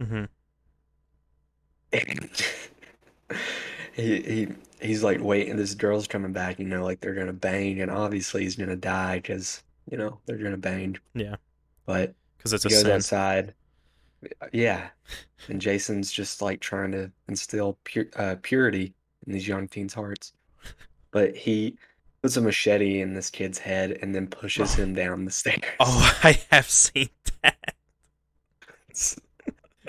[0.01, 0.25] hmm
[1.93, 2.31] And
[3.99, 4.49] he he
[4.81, 8.43] he's like waiting this girl's coming back you know like they're gonna bang and obviously
[8.45, 10.97] he's gonna die because you know they're gonna bang.
[11.15, 11.37] Yeah,
[11.87, 12.91] but because it's he a goes sin.
[12.93, 13.55] outside.
[14.53, 14.89] Yeah.
[15.49, 17.79] And Jason's just like trying to instill
[18.17, 18.93] uh, purity
[19.25, 20.33] in these young teens' hearts.
[21.13, 21.79] But he
[22.21, 25.61] puts a machete in this kid's head and then pushes him down the stairs.
[25.79, 27.09] Oh, I have seen
[27.43, 27.77] that.
[28.91, 29.17] it's,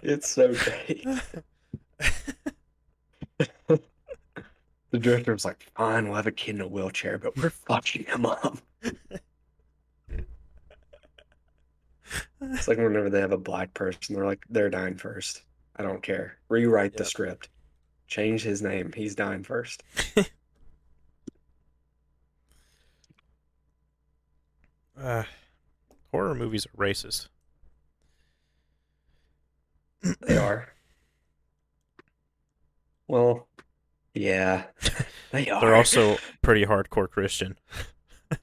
[0.04, 1.06] it's so great
[4.92, 8.06] The director was like, fine, we'll have a kid in a wheelchair, but we're fucking
[8.06, 8.58] him up.
[12.42, 15.44] It's like whenever they have a black person, they're like, they're dying first.
[15.76, 16.38] I don't care.
[16.50, 17.08] Rewrite the Yep.
[17.08, 17.50] script.
[18.08, 18.92] Change his name.
[18.96, 19.84] He's dying first.
[25.02, 25.24] Uh,
[26.12, 27.30] horror movies are racist.
[30.28, 30.70] They are.
[33.08, 33.48] Well,
[34.14, 34.64] yeah,
[35.32, 35.62] they are.
[35.62, 37.58] They're also pretty hardcore Christian.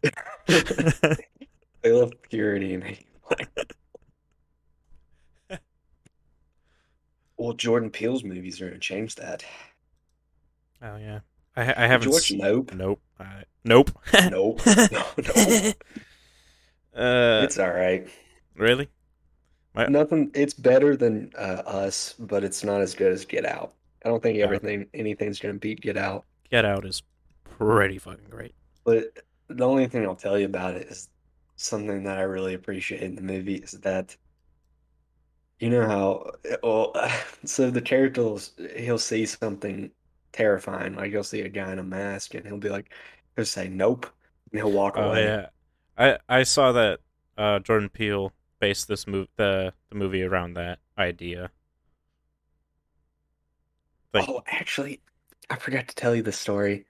[0.47, 2.97] they love purity and.
[7.39, 9.45] Well, Jordan Peele's movies are gonna change that.
[10.83, 11.21] Oh yeah,
[11.55, 12.07] I I haven't.
[12.07, 12.73] you watch s- Nope?
[12.75, 13.01] Nope.
[13.21, 13.91] I, nope.
[14.31, 14.61] Nope.
[14.67, 15.73] No, no.
[16.95, 18.09] Uh, It's all right.
[18.55, 18.89] really?
[19.75, 20.31] My, Nothing.
[20.35, 23.75] It's better than uh, Us, but it's not as good as Get Out.
[24.07, 26.27] I don't think everything anything's gonna beat Get Out.
[26.51, 27.03] Get Out is
[27.45, 28.55] pretty fucking great.
[28.85, 31.11] But the only thing I'll tell you about it is
[31.57, 34.17] something that I really appreciate in the movie is that
[35.59, 36.31] you know how
[36.63, 36.93] well
[37.45, 38.41] so the character will,
[38.77, 39.91] he'll see something
[40.33, 42.93] terrifying, like he'll see a guy in a mask and he'll be like
[43.37, 44.07] he'll say nope
[44.53, 45.37] and he'll walk Oh away.
[45.37, 45.49] yeah,
[45.97, 47.01] I I saw that
[47.37, 51.51] uh, Jordan Peele based this move the the movie around that idea.
[54.13, 55.01] Like, Oh, actually,
[55.51, 56.87] I forgot to tell you the story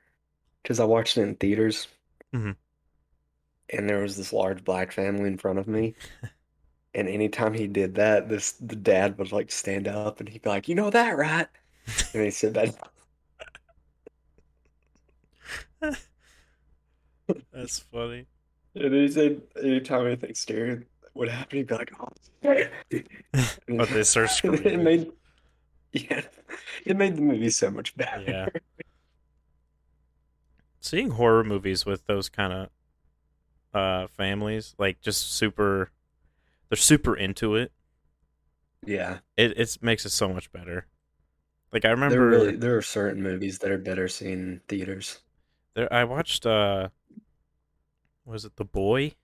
[0.62, 1.88] because I watched it in theaters.
[2.34, 2.56] Mhm.
[3.70, 5.94] And there was this large black family in front of me.
[6.94, 10.48] And anytime he did that, this the dad would like stand up and he'd be
[10.48, 11.48] like, "You know that, right?"
[12.14, 12.70] And he'd sit back.
[17.52, 18.26] that's funny.
[18.74, 22.08] And he said, anytime anything scary would happen, he'd be like, "Oh."
[23.68, 25.12] But they start screaming.
[25.92, 26.22] yeah,
[26.84, 28.22] it made the movie so much better.
[28.26, 28.50] Yeah.
[30.80, 32.70] Seeing horror movies with those kind of
[33.74, 35.90] uh families, like just super,
[36.68, 37.72] they're super into it.
[38.86, 39.20] Yeah.
[39.36, 40.86] It it makes it so much better.
[41.72, 45.20] Like I There remember really there are certain movies that are better seen in theaters.
[45.74, 46.88] there I watched uh
[48.26, 49.14] was it The Boy?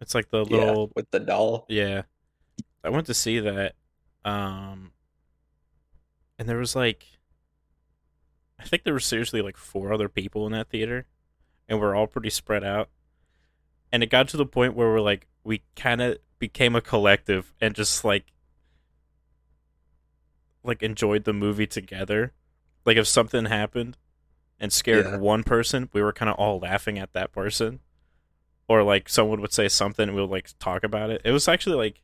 [0.00, 1.68] It's like the Yeah, little with the doll.
[1.68, 2.02] yeah.
[2.84, 3.74] I went to see that
[4.24, 4.92] um
[6.38, 7.06] and there was like
[8.58, 11.06] I think there were seriously like four other people in that theater
[11.68, 12.90] and we're all pretty spread out.
[13.92, 17.54] And it got to the point where we're like we kind of became a collective
[17.60, 18.26] and just like
[20.62, 22.32] like enjoyed the movie together.
[22.84, 23.96] Like if something happened
[24.58, 25.16] and scared Yeah.
[25.16, 27.80] one person, we were kind of all laughing at that person.
[28.68, 31.22] Or like someone would say something and we'll like talk about it.
[31.24, 32.02] It was actually like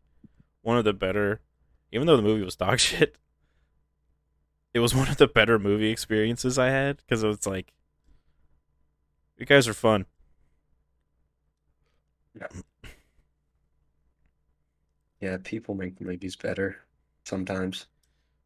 [0.62, 1.40] one of the better
[1.92, 3.16] even though the movie was dog shit.
[4.74, 7.72] It was one of the better movie experiences I had because it was like
[9.38, 10.06] you guys are fun.
[12.38, 12.48] Yeah,
[15.20, 16.76] Yeah, people make movies better
[17.24, 17.86] sometimes.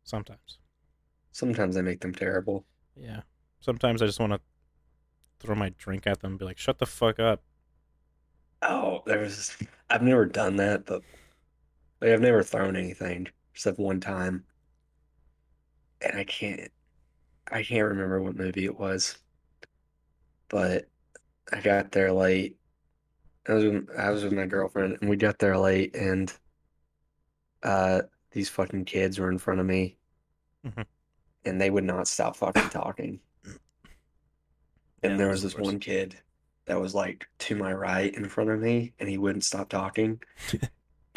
[0.05, 0.59] Sometimes.
[1.33, 2.65] Sometimes I make them terrible.
[2.97, 3.23] Yeah.
[3.61, 4.41] Sometimes I just want to
[5.41, 7.43] throw my drink at them and be like, shut the fuck up.
[8.63, 9.57] Oh, there was
[9.89, 11.03] I've never done that, but
[12.01, 14.45] like, I've never thrown anything except one time.
[16.03, 16.71] And I can't
[17.51, 19.17] I can't remember what movie it was.
[20.49, 20.87] But
[21.53, 22.57] I got there late.
[23.49, 26.33] I was with, I was with my girlfriend and we got there late and
[27.63, 29.97] uh these fucking kids were in front of me
[30.67, 30.85] Mhm.
[31.45, 33.21] and they would not stop fucking talking.
[35.03, 36.19] and Yeah, there was this one kid
[36.67, 40.21] that was like to my right in front of me, and he wouldn't stop talking.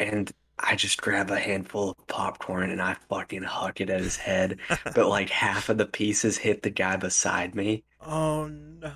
[0.00, 4.16] And I just grab a handful of popcorn and I fucking huck it at his
[4.16, 4.58] head,
[4.94, 8.92] but like half of the pieces hit the guy beside me, Oh no.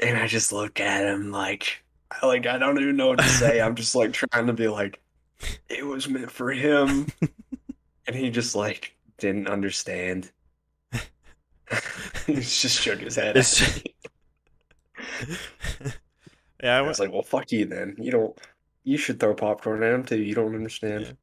[0.00, 3.28] and I just look at him like, I- like I don't even know what to
[3.28, 3.60] say.
[3.60, 5.00] I'm just like trying to be like,
[5.68, 7.06] it was meant for him,
[8.06, 10.30] and he just like didn't understand.
[12.26, 13.36] He just shook his head
[16.62, 17.94] yeah, I I was like, well, fuck you then.
[17.98, 18.38] You don't.
[18.88, 20.16] You should throw popcorn at him too.
[20.16, 21.18] You don't understand.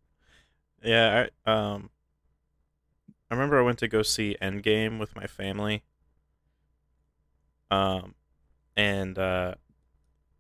[0.83, 1.89] Yeah, I um
[3.31, 5.81] I remember I went to go see Endgame with my family.
[7.71, 8.13] Um
[8.77, 9.55] and uh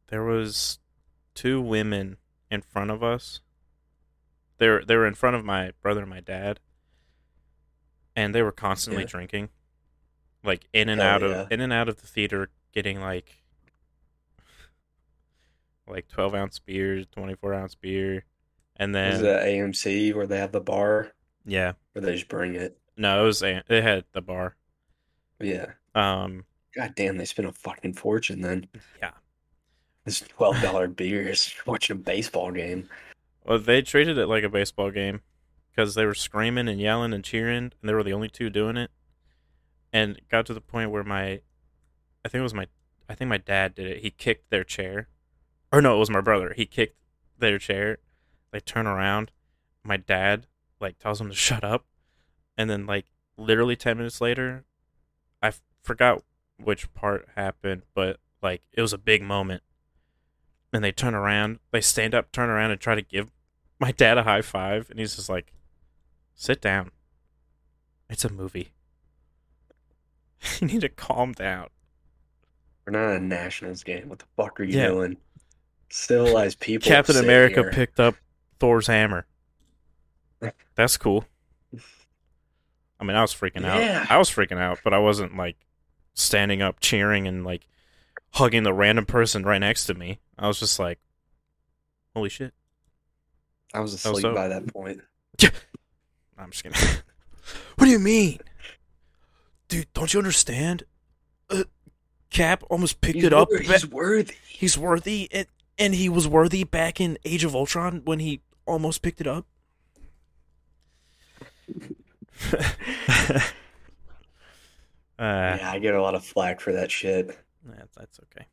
[0.09, 0.77] there was
[1.33, 2.17] two women
[2.51, 3.41] in front of us.
[4.59, 6.59] They were they were in front of my brother and my dad.
[8.15, 9.07] And they were constantly Yeah.
[9.09, 9.49] drinking.
[10.43, 11.27] Like in and Hell out yeah.
[11.41, 13.41] of in and out of the theater getting like
[15.87, 18.25] like twelve ounce beers, twenty four ounce beer.
[18.77, 21.13] And then Is it AMC where they have the bar,
[21.45, 21.73] yeah.
[21.93, 22.77] Where they just bring it?
[22.97, 24.55] No, it was it had the bar.
[25.39, 25.67] Yeah.
[25.93, 26.45] Um,
[26.75, 28.67] God damn, they spent a fucking fortune then.
[29.01, 29.11] Yeah.
[30.03, 32.89] This twelve dollar beers watching a baseball game.
[33.45, 35.21] well, they treated it like a baseball game
[35.69, 38.77] because they were screaming and yelling and cheering, and they were the only two doing
[38.77, 38.91] it.
[39.91, 41.39] And it got to the point where my,
[42.23, 42.67] I think it was my,
[43.07, 44.01] I think my dad did it.
[44.01, 45.07] He kicked their chair,
[45.75, 46.53] or no, it was my brother.
[46.55, 46.95] He kicked
[47.37, 47.97] their chair.
[48.51, 49.31] They turn around.
[49.83, 50.47] My dad
[50.79, 51.85] like tells them to shut up,
[52.57, 53.05] and then like
[53.37, 54.63] literally ten minutes later,
[55.41, 56.23] I f- forgot
[56.57, 59.63] which part happened, but like it was a big moment.
[60.73, 63.31] And they turn around, they stand up, turn around, and try to give
[63.79, 65.51] my dad a high five, and he's just like,
[66.33, 66.91] "Sit down.
[68.09, 68.71] It's a movie.
[70.61, 71.67] you need to calm down."
[72.85, 74.09] We're not a Nationals game.
[74.09, 74.87] What the fuck are you Yeah.
[74.89, 75.17] doing?
[75.89, 76.87] Civilized people.
[76.87, 77.71] Captain America here.
[77.71, 78.15] picked up
[78.59, 79.25] Thor's hammer.
[80.75, 81.25] That's cool.
[82.99, 84.01] I mean, I was freaking Yeah.
[84.01, 84.11] out.
[84.11, 85.55] I was freaking out, but I wasn't like
[86.13, 87.67] standing up cheering and like
[88.33, 90.19] hugging the random person right next to me.
[90.37, 90.99] I was just like,
[92.13, 92.53] "Holy shit!"
[93.73, 95.01] I was asleep so- by that point.
[96.37, 96.81] I'm just kidding.
[97.75, 98.39] what do you mean,
[99.69, 99.91] dude?
[99.93, 100.83] Don't you understand?
[101.49, 101.63] Uh,
[102.29, 103.47] Cap almost picked He's it up.
[103.61, 104.35] He's worthy.
[104.49, 109.01] he's worthy, and and he was worthy back in Age of Ultron when he almost
[109.01, 109.45] picked it up.
[112.53, 113.39] uh,
[115.19, 117.37] Yeah, I get a lot of flack for that shit.
[117.65, 118.45] that's, that's okay.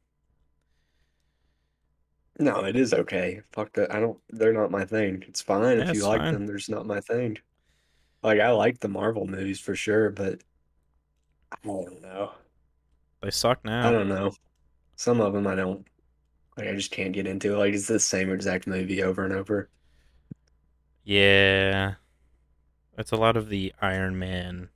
[2.38, 3.42] No, it is okay.
[3.52, 3.94] Fuck that.
[3.94, 4.18] I don't.
[4.30, 5.22] They're not my thing.
[5.28, 6.32] It's fine Yeah, if you it's like fine.
[6.32, 6.46] them.
[6.46, 7.36] There's not my thing.
[8.22, 10.40] Like I like the Marvel movies for sure, but
[11.52, 12.32] I don't know.
[13.20, 13.86] They suck now.
[13.86, 14.32] I don't know.
[14.96, 15.86] Some of them I don't.
[16.56, 17.54] Like I just can't get into.
[17.54, 17.58] It.
[17.58, 19.68] Like it's the same exact movie over and over.
[21.04, 21.94] Yeah.
[22.98, 24.68] It's a lot of the Iron Man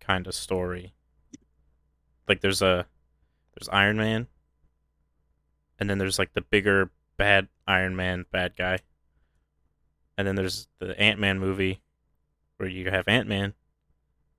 [0.00, 0.94] kind of story.
[2.28, 2.86] Like there's a
[3.54, 4.26] there's Iron Man
[5.78, 8.78] and then there's like the bigger bad Iron Man bad guy.
[10.18, 11.82] And then there's the Ant-Man movie
[12.56, 13.52] where you have Ant-Man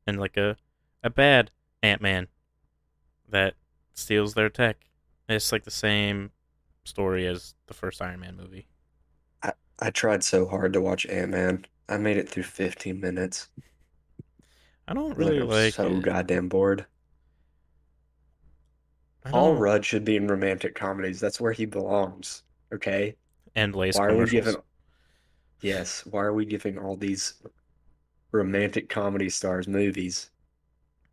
[0.08, 0.58] and like a
[1.04, 1.52] a bad
[1.84, 2.28] Ant-Man
[3.30, 3.54] that
[3.94, 4.88] steals their tech.
[5.30, 6.32] It's like the same
[6.86, 8.68] story as the first Iron Man movie.
[9.42, 11.66] I I tried so hard to watch Ant-Man.
[11.90, 13.50] I made it through 15 minutes.
[14.88, 16.02] I don't Like, really I'm like so it.
[16.02, 16.88] goddamn bored.
[19.30, 21.20] Paul Rudd should be in romantic comedies.
[21.20, 22.44] That's where he belongs.
[22.74, 23.16] Okay?
[23.56, 24.58] and lace Why are we giving
[25.62, 27.36] Yes, why are we giving all these
[28.32, 30.32] romantic comedy stars movies?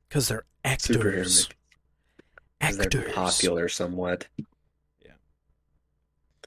[0.09, 0.45] Because they're
[0.79, 1.49] Superhero
[2.65, 2.87] actors.
[3.05, 4.27] they're popular somewhat.
[5.05, 5.13] Yeah.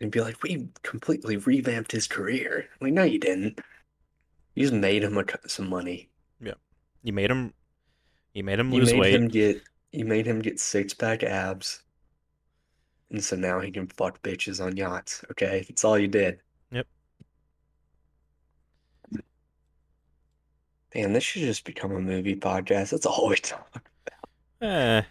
[0.02, 2.68] And be like, we completely revamped his career.
[2.82, 3.60] Like, no, you didn't.
[4.56, 6.10] You just made him a, some money.
[6.42, 6.54] Yeah.
[7.04, 7.54] You made him.
[8.34, 9.14] You made him lose You made weight.
[9.16, 9.62] him get
[9.92, 11.82] you made him get six pack abs.
[13.10, 15.24] And so now he can fuck bitches on yachts.
[15.32, 15.66] Okay?
[15.68, 16.40] That's all you did.
[16.72, 16.88] Yep.
[20.94, 22.92] Damn, this should just become a movie podcast.
[22.92, 23.82] That's all we talk.
[24.62, 25.04] Eh, yeah.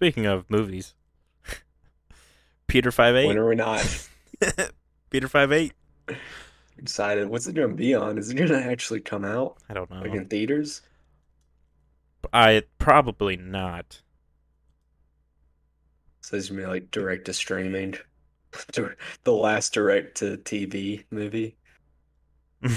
[0.00, 0.94] Speaking of movies,
[2.66, 3.26] Peter five Eight.
[3.26, 4.08] When are we not
[5.10, 5.74] Peter five eight.
[6.78, 7.28] excited?
[7.28, 8.16] What's it gonna be on?
[8.16, 10.00] Is it gonna actually come out I don't know.
[10.00, 10.80] like in theaters?
[12.32, 14.00] I probably not.
[16.22, 17.96] So it's gonna be like direct to streaming.
[19.24, 21.56] The last direct to TV movie.
[22.64, 22.70] a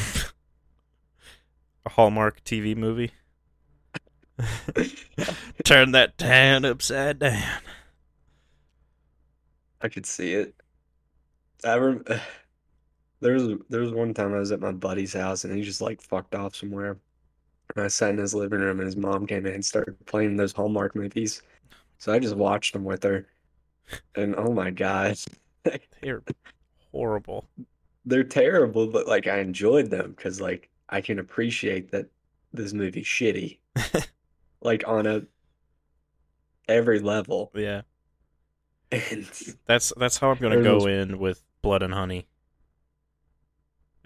[1.87, 3.11] Hallmark TV movie.
[5.63, 7.41] Turn that tan upside down.
[9.81, 10.55] I could see it.
[11.65, 12.05] I rem-
[13.21, 15.81] there was there was one time I was at my buddy's house and he just
[15.81, 16.97] like fucked off somewhere.
[17.75, 20.35] And I sat in his living room and his mom came in and started playing
[20.37, 21.41] those Hallmark movies.
[21.97, 23.27] So I just watched them with her.
[24.15, 25.17] And oh my God,
[26.01, 26.23] They're
[26.91, 27.47] horrible.
[28.05, 32.07] they're terrible, but like I enjoyed them because like I can appreciate that
[32.53, 33.59] this movie's shitty.
[34.63, 35.21] Like on a
[36.67, 37.51] every level.
[37.53, 37.81] Yeah.
[38.91, 39.25] And
[39.65, 42.27] That's that's how I'm gonna go those- in with Blood and Honey.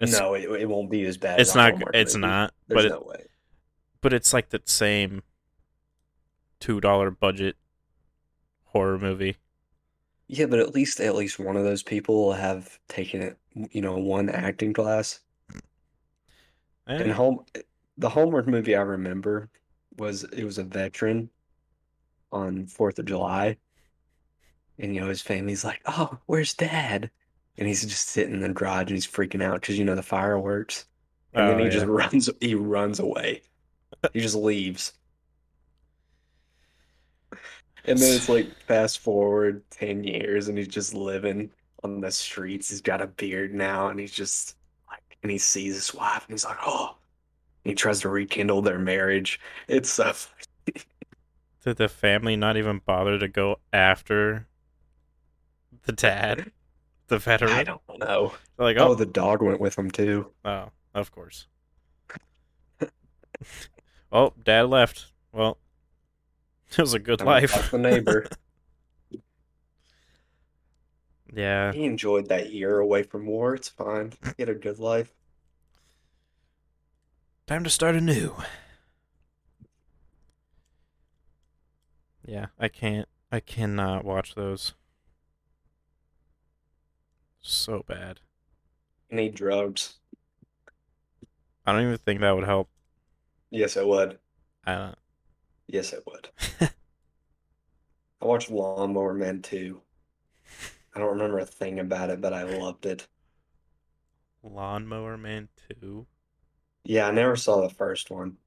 [0.00, 2.26] It's, no, it, it won't be as bad it's as not Hallmark it's movie.
[2.28, 3.24] not, There's but it, no way.
[4.00, 5.22] but it's like the same
[6.60, 7.56] two dollar budget
[8.66, 9.36] horror movie.
[10.28, 13.38] Yeah, but at least at least one of those people will have taken it,
[13.72, 15.18] you know, one acting class.
[16.86, 17.40] Eh, And home,
[17.96, 19.50] the Hallmark movie I remember
[19.98, 21.30] was it was a veteran
[22.32, 23.58] on Fourth of July,
[24.78, 27.10] and you know his family's like, "Oh, where's Dad?"
[27.56, 30.02] And he's just sitting in the garage and he's freaking out because you know the
[30.02, 30.86] fireworks,
[31.34, 33.42] and then Oh, he just runs, he runs away,
[34.12, 34.94] he just leaves.
[37.84, 41.50] And then it's like fast forward 10 years and he's just living
[41.82, 42.68] on the streets.
[42.70, 44.56] He's got a beard now and he's just
[44.88, 46.98] like, and he sees his wife and he's like, oh,
[47.68, 49.38] he tries to rekindle their marriage.
[49.68, 50.12] It's so,
[51.64, 54.46] Did the family not even bother to go after
[55.82, 56.50] the dad,
[57.08, 57.52] the veteran?
[57.52, 58.32] I don't know.
[58.56, 60.32] Like, Oh, oh, the dog went with him too.
[60.44, 61.46] oh, of course.
[64.12, 65.12] oh, dad left.
[65.32, 65.58] Well,
[66.70, 67.70] it was a good I'm life.
[67.70, 68.26] the neighbor.
[71.34, 73.54] yeah, He enjoyed that year away from war.
[73.54, 74.12] It's fine.
[74.36, 75.12] He had a good life.
[77.48, 78.34] Time to start anew.
[82.22, 83.08] Yeah, I can't.
[83.32, 84.74] I cannot watch those.
[87.40, 88.20] So bad.
[89.10, 89.94] Need drugs.
[91.64, 92.68] I don't even think that would help.
[93.50, 94.18] Yes, it would.
[94.66, 94.98] I don't.
[95.66, 96.28] Yes, it would.
[98.20, 99.80] I watched Lawnmower Man 2.
[100.94, 103.08] I don't remember a thing about it, but I loved it.
[104.42, 105.48] Lawnmower Man
[105.80, 106.06] 2.
[106.88, 108.38] Yeah, I never saw the first one.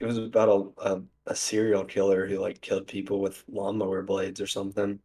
[0.00, 4.40] It was about a, a, a serial killer who like killed people with lawnmower blades
[4.40, 4.98] or something.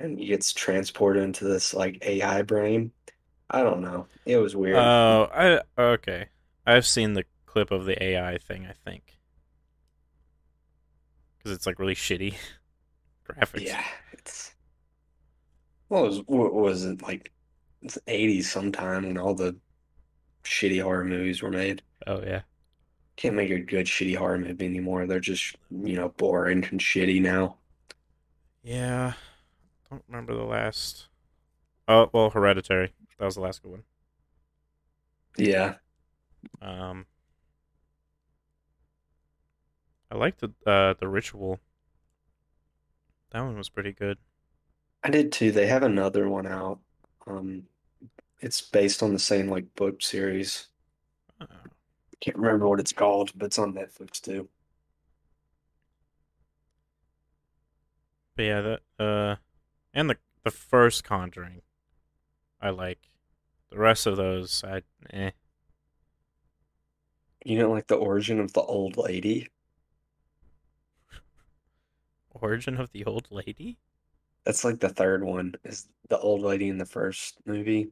[0.00, 2.92] And he gets transported into this like AI brain.
[3.50, 4.08] I don't know.
[4.26, 4.76] It was weird.
[4.76, 6.28] Oh, I okay.
[6.66, 8.66] I've seen the clip of the AI thing.
[8.66, 9.18] I think
[11.38, 12.34] because it's like really shitty
[13.28, 13.66] graphics.
[13.66, 14.54] Yeah, it's
[15.88, 17.32] well, it was what was it like
[17.82, 19.56] it's 80s sometime when all the
[20.44, 21.82] shitty horror movies were made.
[22.06, 22.42] Oh yeah.
[23.16, 25.06] Can't make a good shitty horror movie anymore.
[25.06, 27.56] They're just, you know, boring and shitty now.
[28.62, 29.14] Yeah.
[29.90, 31.08] Don't remember the last.
[31.88, 32.92] Oh well, Hereditary.
[33.18, 33.82] That was the last good one.
[35.36, 35.74] Yeah.
[36.62, 37.06] Um.
[40.10, 41.60] I liked the uh the Ritual.
[43.30, 44.18] That one was pretty good.
[45.04, 45.52] I did too.
[45.52, 46.80] They have another one out.
[47.26, 47.64] Um,
[48.40, 50.68] it's based on the same like book series.
[51.40, 51.46] Uh,
[52.20, 54.48] Can't remember what it's called, but it's on Netflix too.
[58.40, 59.36] but yeah, that uh,
[59.92, 61.60] and the the first Conjuring,
[62.60, 63.10] I like.
[63.70, 64.82] The rest of those, I
[65.12, 65.32] eh.
[67.44, 69.48] You know, like the origin of the old lady.
[72.30, 73.78] Origin of the Old Lady?
[74.44, 77.90] That's like the third one, is the old lady in the first movie.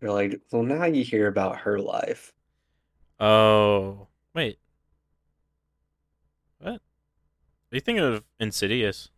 [0.00, 2.32] They're like, well, now you hear about her life.
[3.20, 4.58] Oh, wait.
[6.60, 6.74] What?
[6.74, 6.80] Are
[7.72, 9.10] you thinking of Insidious?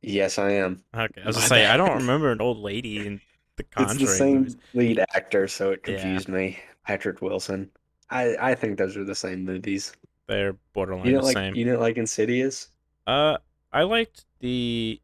[0.00, 0.84] Yes, I am.
[0.94, 3.20] Okay, I was gonna say I don't remember an old lady in
[3.56, 4.56] the It's the same movies.
[4.72, 5.94] lead actor, so it Yeah.
[5.96, 6.58] confused me.
[6.84, 7.70] Patrick Wilson.
[8.10, 9.92] I I think those are the same movies.
[10.28, 11.54] They're borderline You the didn't like same.
[11.56, 12.70] you didn't like Insidious?
[13.06, 13.38] Uh,
[13.72, 15.00] I liked the.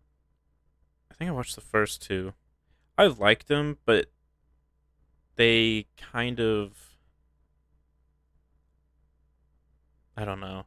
[1.10, 2.34] I think I watched the first two.
[2.96, 4.06] I liked them, but
[5.36, 6.96] they kind of.
[10.16, 10.66] I don't know.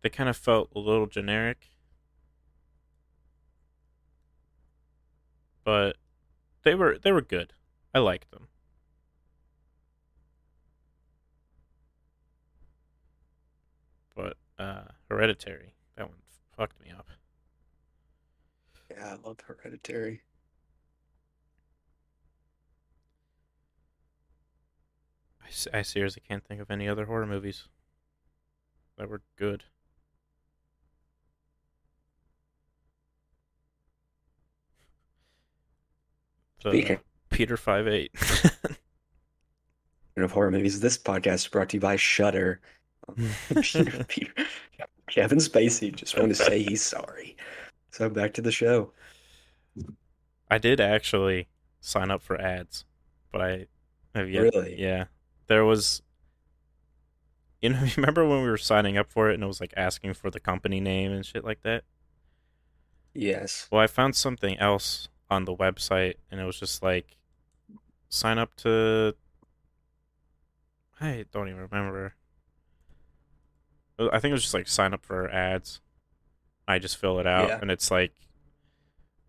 [0.00, 1.72] They kind of felt a little generic.
[5.62, 5.96] But
[6.62, 7.52] they were they were good.
[7.94, 8.48] I liked them.
[14.14, 16.18] But uh Hereditary, that one
[16.56, 17.08] fucked me up.
[18.96, 20.22] Yeah, I love Hereditary.
[25.42, 27.68] I, s- I seriously can't think of any other horror movies
[28.96, 29.64] that were good.
[36.64, 36.98] The Speaking
[37.30, 38.12] Peter Five Eight.
[40.16, 42.60] of horror movies, this podcast is brought to you by Shudder.
[43.60, 44.32] Peter, Peter,
[45.10, 47.36] Kevin Spacey just wanted to say he's sorry.
[47.96, 48.92] So back to the show.
[50.50, 51.48] I did actually
[51.80, 52.84] sign up for ads,
[53.32, 53.66] but I
[54.14, 54.42] have yet.
[54.42, 54.78] Really?
[54.78, 55.06] Yeah,
[55.46, 56.02] there was.
[57.62, 60.12] You know, remember when we were signing up for it and it was like asking
[60.12, 61.84] for the company name and shit like that?
[63.14, 63.66] Yes.
[63.72, 67.16] Well, I found something else on the website and it was just like
[68.10, 69.14] sign up to.
[71.00, 72.14] I don't even remember.
[73.98, 75.80] I think it was just like sign up for ads.
[76.68, 77.58] I just fill it out Yeah.
[77.62, 78.12] and it's like,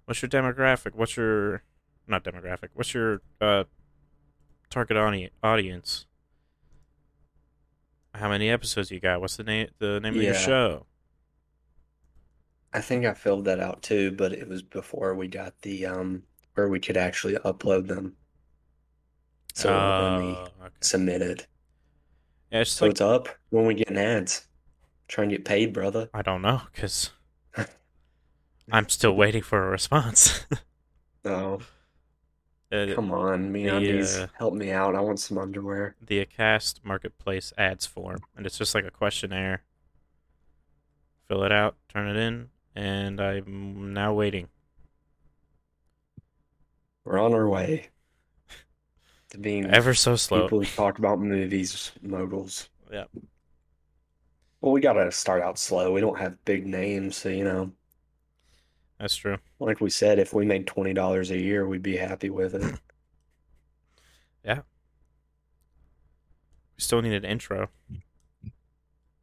[0.05, 0.95] what's your demographic?
[0.95, 1.63] What's your,
[2.07, 3.65] not demographic, what's your uh,
[4.69, 6.05] target audi- audience?
[8.15, 9.21] How many episodes you got?
[9.21, 10.87] What's the name the name of your show?
[12.73, 16.23] I think I filled that out too, but it was before we got the um
[16.53, 18.15] where we could actually upload them.
[19.53, 20.73] So when we Oh, okay.
[20.81, 21.47] submit it.
[22.51, 24.47] Yeah, it's So like it's up when we get ads.
[25.07, 26.09] Try and get paid, brother.
[26.13, 27.11] I don't know because
[28.71, 30.45] I'm still waiting for a response.
[31.25, 31.61] Oh,
[32.71, 34.95] Uh, come on, MeUndies, uh, help me out.
[34.95, 35.95] I want some underwear.
[36.01, 39.63] the Acast Marketplace ads form, and it's just like a questionnaire.
[41.29, 44.49] Fill it out, turn it in, and I'm now waiting.
[47.05, 47.89] We're on our way
[49.29, 50.43] to being Ever so slow.
[50.43, 52.69] people who talk about movies, moguls.
[52.91, 53.05] Yeah.
[54.61, 55.93] Well, we gotta start out slow.
[55.93, 57.71] We don't have big names, so you know,
[58.99, 59.37] That's true.
[59.59, 62.75] like we said, if we made twenty dollars a year, we'd be happy with it.
[64.45, 64.59] Yeah.
[66.77, 67.67] We still need an intro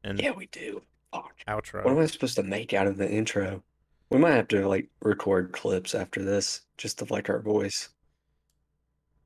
[0.02, 0.82] and Yeah, we do.
[1.12, 1.32] Fuck.
[1.46, 1.98] What am.
[1.98, 3.62] I supposed to make out of the intro?
[4.10, 7.88] We might have to like record clips after this, just of like our voice.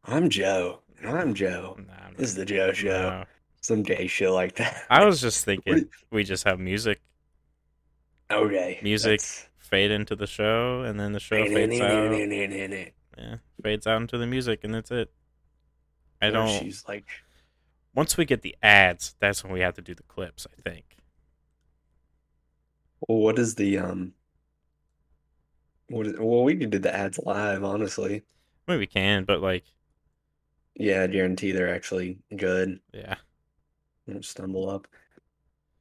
[0.04, 0.82] I'm Joe.
[1.00, 1.76] and I'm Joe.
[1.84, 2.88] Nah, I'm This is the Joe Show.
[3.10, 3.24] no.
[3.60, 4.84] Some gay shit like that.
[4.88, 7.00] I was just thinking we just have music
[8.30, 8.78] okay.
[8.84, 12.12] music that's- fade into the show, and then the show fades out.
[13.16, 15.10] Yeah, fades out into the music, and that's it.
[16.20, 16.48] I don't.
[16.48, 17.06] She's like,
[17.94, 20.46] Once we get the ads, that's when we have to do the clips.
[20.46, 20.96] I think.
[23.08, 24.14] well, what is the um?
[25.88, 28.22] What is, well, we could do the ads live, honestly.
[28.66, 29.64] I mean, we can, but like,
[30.74, 32.80] Yeah, I guarantee they're actually good.
[32.92, 33.16] yeah,
[34.06, 34.86] Won't stumble up.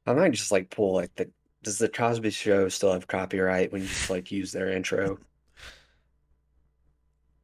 [0.06, 1.30] I might just like pull like the.
[1.62, 5.18] Does the Cosby Show still have copyright when you just like use their intro?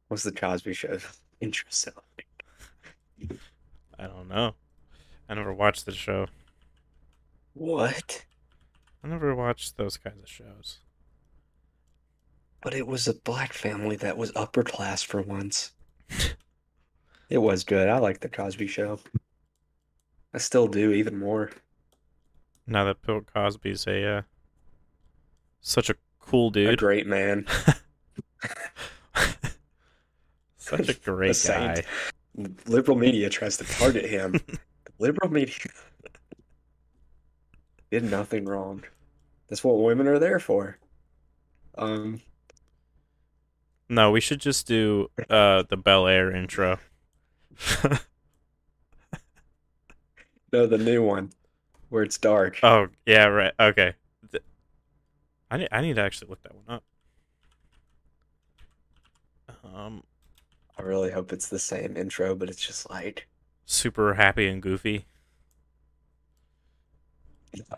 [0.07, 0.97] What's the Cosby Show
[1.41, 1.97] intro sound?
[2.17, 3.39] like?
[3.99, 4.55] I don't know.
[5.27, 6.27] I never watched the show.
[7.53, 8.25] What?
[9.03, 10.79] I never watched those kinds of shows.
[12.61, 15.71] But it was a black family that was upper class for once.
[17.29, 17.89] It was good.
[17.89, 18.99] I like the Cosby Show.
[20.33, 21.51] I still do, even more.
[22.67, 24.21] Now that Bill Cosby's a uh,
[25.61, 27.45] such a cool dude, A great man.
[30.57, 31.75] such a great saint.
[32.37, 32.47] guy.
[32.67, 34.39] Liberal media tries to target him.
[34.99, 35.55] Liberal media
[37.91, 38.83] did nothing wrong.
[39.47, 40.77] That's what women are there for.
[41.77, 42.21] Um,
[43.89, 46.79] No, we should just do uh the Bel Air intro.
[50.51, 51.31] no, the new one
[51.89, 52.59] where it's dark.
[52.63, 53.53] oh yeah, right.
[53.59, 53.93] Okay.
[54.31, 54.43] Th-
[55.51, 56.83] I need I need to actually look that one up.
[59.73, 60.03] Um,
[60.77, 63.27] I really hope it's the same intro, but it's just like.
[63.65, 65.05] super happy and goofy.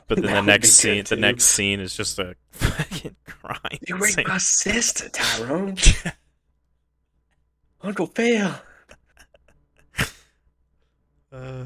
[0.08, 4.04] But then the next scene, good, the next scene is just a fucking crying You
[4.06, 4.26] scene.
[4.28, 5.78] my sister, Tyrone.
[7.82, 8.52] Uncle Phil.
[11.32, 11.66] Uh,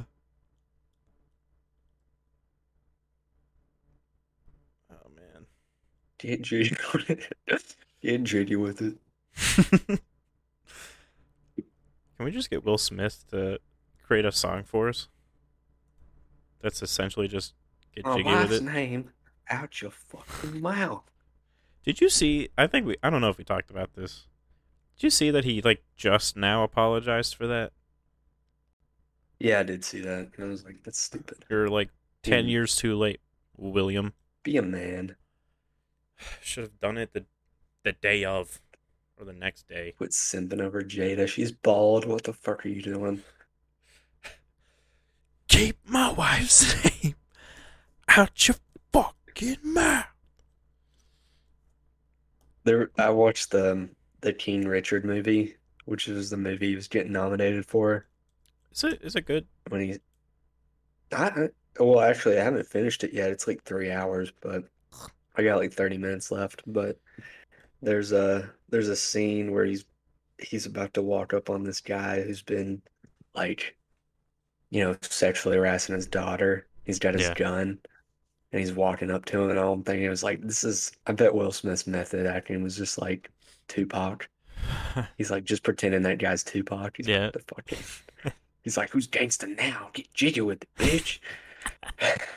[4.89, 5.46] oh man.
[6.22, 7.34] Get jiggy with it.
[8.01, 8.97] Get jiggy with it.
[12.17, 13.59] Can we just get Will Smith to
[14.03, 15.07] create a song for us?
[16.61, 17.53] That's essentially just
[17.95, 18.63] get My jiggy with it.
[18.63, 19.09] name
[19.49, 21.03] out your fucking mouth.
[21.84, 22.49] Did you see?
[22.57, 22.95] I think we.
[23.01, 24.28] I don't know if we talked about this.
[24.97, 27.72] Did you see that he like just now apologized for that?
[29.39, 30.30] Yeah, I did see that.
[30.38, 31.43] And I was like, that's stupid.
[31.49, 31.89] You're like
[32.22, 32.51] ten Dude.
[32.51, 33.19] years too late,
[33.57, 34.13] William.
[34.43, 35.15] Be a man.
[36.41, 37.26] Should have done it the
[37.84, 38.61] the day of,
[39.17, 39.93] or the next day.
[39.97, 41.28] Quit simping over Jada.
[41.28, 42.05] She's bald.
[42.05, 43.24] What the fuck are you doing?
[45.47, 47.15] Keep my wife's name
[48.07, 48.55] out your
[48.93, 50.05] fucking mouth.
[52.63, 53.89] There, I watched the um,
[54.22, 55.55] the King Richard movie,
[55.86, 58.05] which was the movie he was getting nominated for
[58.72, 59.47] Is it is it good?
[59.69, 59.97] when he.
[61.11, 61.49] I, I-
[61.80, 63.32] well, actually, I haven't finished it yet.
[63.32, 64.65] It's like three hours, but
[65.36, 66.62] I got like 30 minutes left.
[66.68, 66.98] But
[67.82, 69.86] there's a there's a scene where he's
[70.40, 72.82] he's about to walk up on this guy who's been
[73.36, 73.76] like,
[74.70, 76.68] you know, sexually harassing his daughter.
[76.84, 77.34] He's got his Yeah.
[77.36, 77.80] gun
[78.52, 80.92] and he's walking up to him, and all I'm thinking was like, this is.
[81.08, 83.30] I bet Will Smith's method acting was just like
[83.70, 84.28] Tupac.
[85.18, 86.98] He's like just pretending that guy's Tupac.
[86.98, 87.26] He's Yeah.
[87.26, 88.34] like, the fucking.
[88.64, 89.90] He's like, who's gangster now?
[89.94, 91.20] Get jiggy with it, bitch.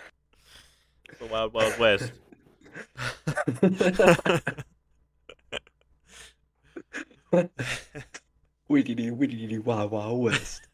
[1.19, 2.13] the Wild Wild West.
[8.70, 10.68] Wiggity wiggity wild wild west.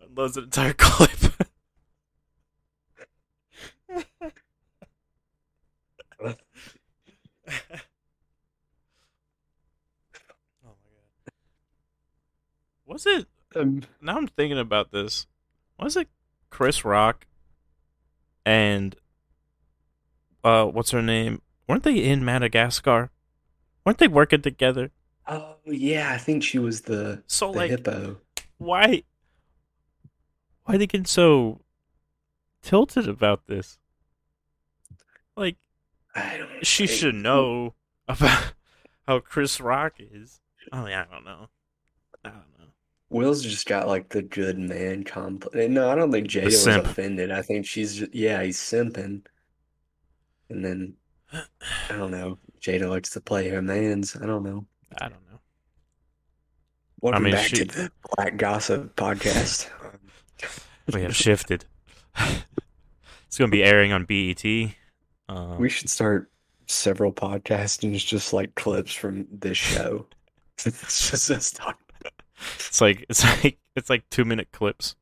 [0.00, 1.32] Unloads an entire clip.
[3.90, 3.94] oh
[6.20, 6.36] my god.
[12.86, 15.26] Was it Um, now I'm thinking about this.
[15.78, 16.08] Was it
[16.50, 17.27] Chris Rock
[18.48, 18.96] and
[20.42, 21.42] uh what's her name?
[21.68, 23.10] Weren't they in Madagascar?
[23.84, 24.90] Weren't they working together?
[25.26, 28.20] oh yeah, I think she was the So the like hippo.
[28.56, 29.02] why
[30.64, 31.60] why are they getting so
[32.62, 33.78] tilted about this?
[35.36, 35.56] Like
[36.14, 36.66] I don't.
[36.66, 37.74] she I- should know
[38.08, 38.54] about
[39.06, 40.40] how Chris Rock is.
[40.72, 41.48] Oh yeah, I don't know.
[42.24, 42.57] I don't know.
[43.10, 45.56] Will's just got like the good man complex.
[45.68, 47.30] No, I don't think Jada was offended.
[47.30, 49.22] I think she's just, yeah, he's simping.
[50.50, 50.94] And then
[51.32, 52.38] I don't know.
[52.60, 54.16] Jada likes to play her mans.
[54.16, 54.66] I don't know.
[55.00, 55.40] I don't know.
[57.00, 59.68] Welcome mean, back she- to the Black Gossip Podcast.
[60.90, 61.66] We have shifted.
[62.16, 64.42] it's gonna be airing on BET.
[65.28, 66.30] Um, We should start
[66.66, 70.06] several podcasts and it's just like clips from this show.
[70.64, 71.76] It's just us talking.
[72.58, 74.96] It's like it's like it's like two minute clips.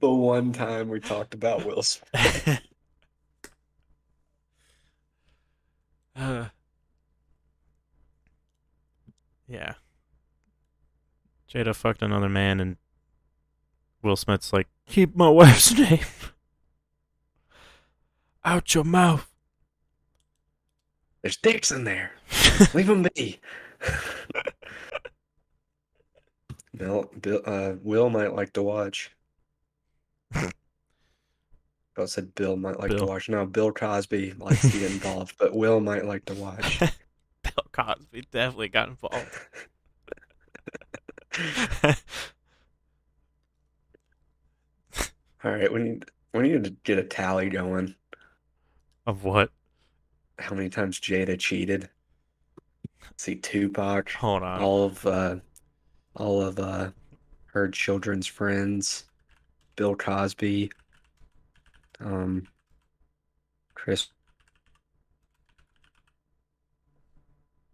[0.00, 2.60] The one time we talked about Will Smith.
[6.16, 6.46] Uh,
[9.48, 9.74] yeah.
[11.52, 12.76] Jada fucked another man, and
[14.02, 15.98] Will Smith's like, "Keep my wife's name
[18.44, 19.26] out your mouth."
[21.22, 22.12] There's dicks in there.
[22.72, 23.40] Leave them be.
[26.76, 29.10] Bill, Bill, uh, Will might like to watch.
[30.32, 33.28] I said Bill might like to watch.
[33.28, 36.78] No, Bill Cosby likes to get involved, but Will might like to watch.
[37.42, 39.28] Bill Cosby definitely got involved.
[45.42, 46.04] All right, we need
[46.34, 47.94] we need to get a tally going.
[49.06, 49.50] of what?
[50.38, 51.88] How many times Jada cheated?
[53.16, 54.62] See, Tupac, Hold on.
[54.62, 55.36] all of uh,
[56.16, 56.90] all of uh,
[57.46, 59.04] her children's friends,
[59.76, 60.70] Bill Cosby,
[62.00, 62.46] um,
[63.74, 64.08] Chris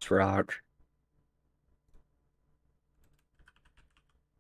[0.09, 0.55] Rock,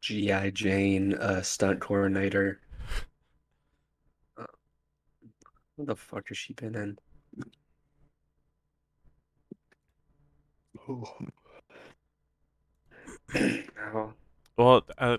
[0.00, 0.50] G.I.
[0.50, 2.60] Jane, uh, stunt coordinator.
[4.38, 4.44] Uh,
[5.74, 6.98] what the fuck has she been in?
[13.34, 14.14] No.
[14.56, 15.18] Well, uh,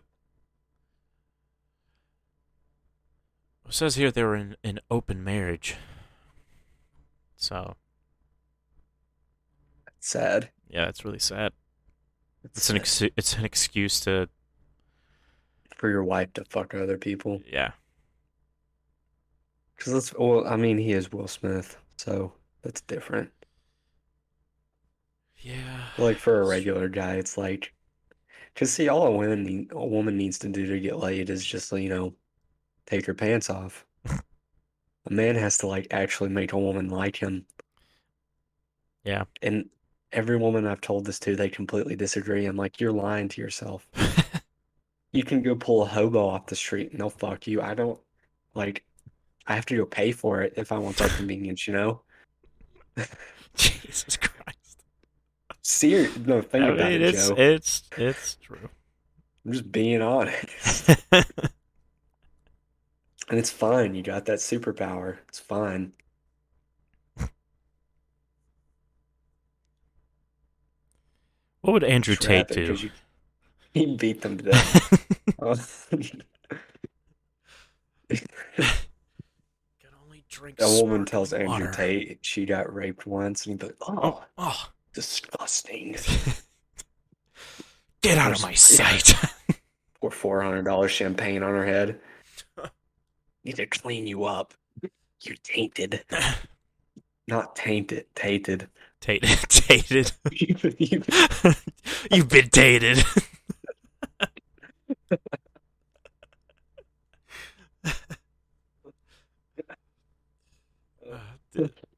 [3.67, 5.75] it says here they were in an open marriage.
[7.35, 7.75] So
[9.99, 10.49] Sad.
[10.69, 11.51] yeah, it's really sad.
[12.43, 14.29] It's It's an sad ex- it's an excuse to
[15.75, 17.41] for your wife to fuck other people.
[17.45, 17.71] yeah.
[19.75, 23.29] Because let's, well, I mean, he is Will Smith, so that's different.
[25.39, 25.83] Yeah.
[25.97, 27.73] Like for a regular guy, it's like,
[28.53, 31.45] because see, all a woman need, a woman needs to do to get laid is
[31.45, 32.13] just, you know,
[32.85, 33.85] take her pants off.
[34.05, 37.45] A man has to like actually make a woman like him.
[39.03, 39.23] Yeah.
[39.41, 39.69] And
[40.11, 42.45] every woman I've told this to, they completely disagree.
[42.45, 43.87] I'm like, you're lying to yourself.
[45.11, 47.61] You can go pull a hobo off the street and they'll fuck you.
[47.61, 47.99] I don't
[48.53, 48.83] like
[49.47, 52.01] I have to go pay for it if I want that convenience, you know?
[53.55, 54.26] Jesus Christ.
[55.69, 57.35] Serious no, think I about mean, it, it's Joe.
[57.37, 58.69] it's it's true.
[59.45, 60.89] I'm just being honest.
[63.29, 63.93] And it's fine.
[63.93, 65.17] You got that superpower.
[65.27, 65.91] It's fine.
[71.61, 72.73] what would Andrew Just Tate do?
[72.73, 72.91] you-
[73.73, 75.03] he beat them to death.
[78.09, 78.25] Can
[80.03, 80.57] only drink.
[80.61, 81.71] a woman tells Andrew water.
[81.73, 85.95] Tate she got raped once, and he's like, "Oh, Oh, oh, disgusting."
[88.01, 89.13] get out of my sight.
[90.01, 91.99] Pour four hundred dollars champagne on her head.
[93.43, 94.53] Need to clean you up.
[95.21, 96.03] You're tainted.
[97.27, 98.67] Not tainted, tainted.
[99.01, 101.03] Tainted, you-
[102.11, 103.03] You've been tated.
[111.09, 111.19] Uh,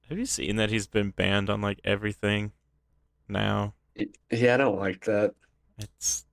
[0.10, 2.52] Have you seen that he's been banned on like everything
[3.30, 3.74] now?
[4.32, 5.34] yeah, I don't like that.
[5.78, 6.26] It's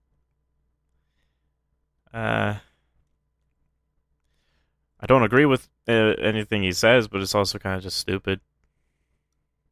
[2.12, 2.56] uh
[4.98, 8.40] I don't agree with uh, anything he says, but it's also kind of just stupid.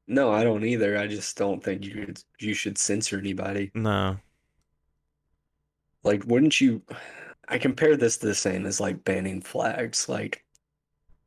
[0.06, 0.98] No, I don't either.
[0.98, 3.70] I just don't think you could, you should censor anybody.
[3.74, 4.18] No.
[6.02, 6.82] Like, wouldn't you?
[7.48, 10.44] I compare this to the same as like banning flags, like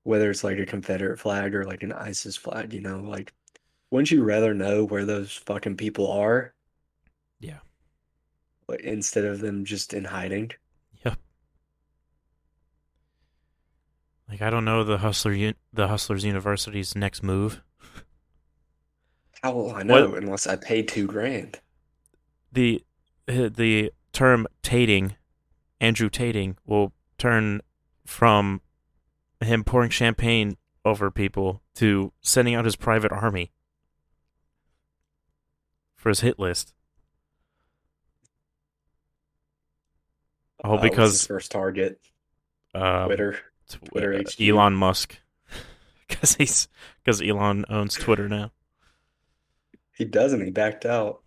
[0.03, 3.33] whether it's like a Confederate flag or like an ISIS flag, you know, like
[3.91, 6.53] wouldn't you rather know where those fucking people are?
[7.39, 7.59] Yeah.
[8.67, 10.51] Like, instead of them just in hiding?
[11.05, 11.17] Yep.
[14.29, 17.61] Like I don't know the hustler un- the hustlers university's next move.
[19.41, 21.59] How will I What- know unless I pay two grand?
[22.51, 22.83] The
[23.27, 25.15] uh, the term tating,
[25.79, 27.61] Andrew tating will turn
[28.05, 28.61] from
[29.41, 33.51] him pouring champagne over people to sending out his private army
[36.07, 36.73] for his hit list.
[40.63, 41.99] Oh, Uh, because first target,
[42.73, 43.39] uh, Twitter.
[43.69, 45.19] Twitter uh, Elon Musk,
[46.07, 46.69] because he's
[47.03, 48.53] because Elon owns Twitter now.
[49.91, 50.45] He doesn't.
[50.45, 51.23] He backed out.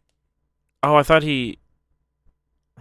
[0.83, 1.59] Oh, I thought he.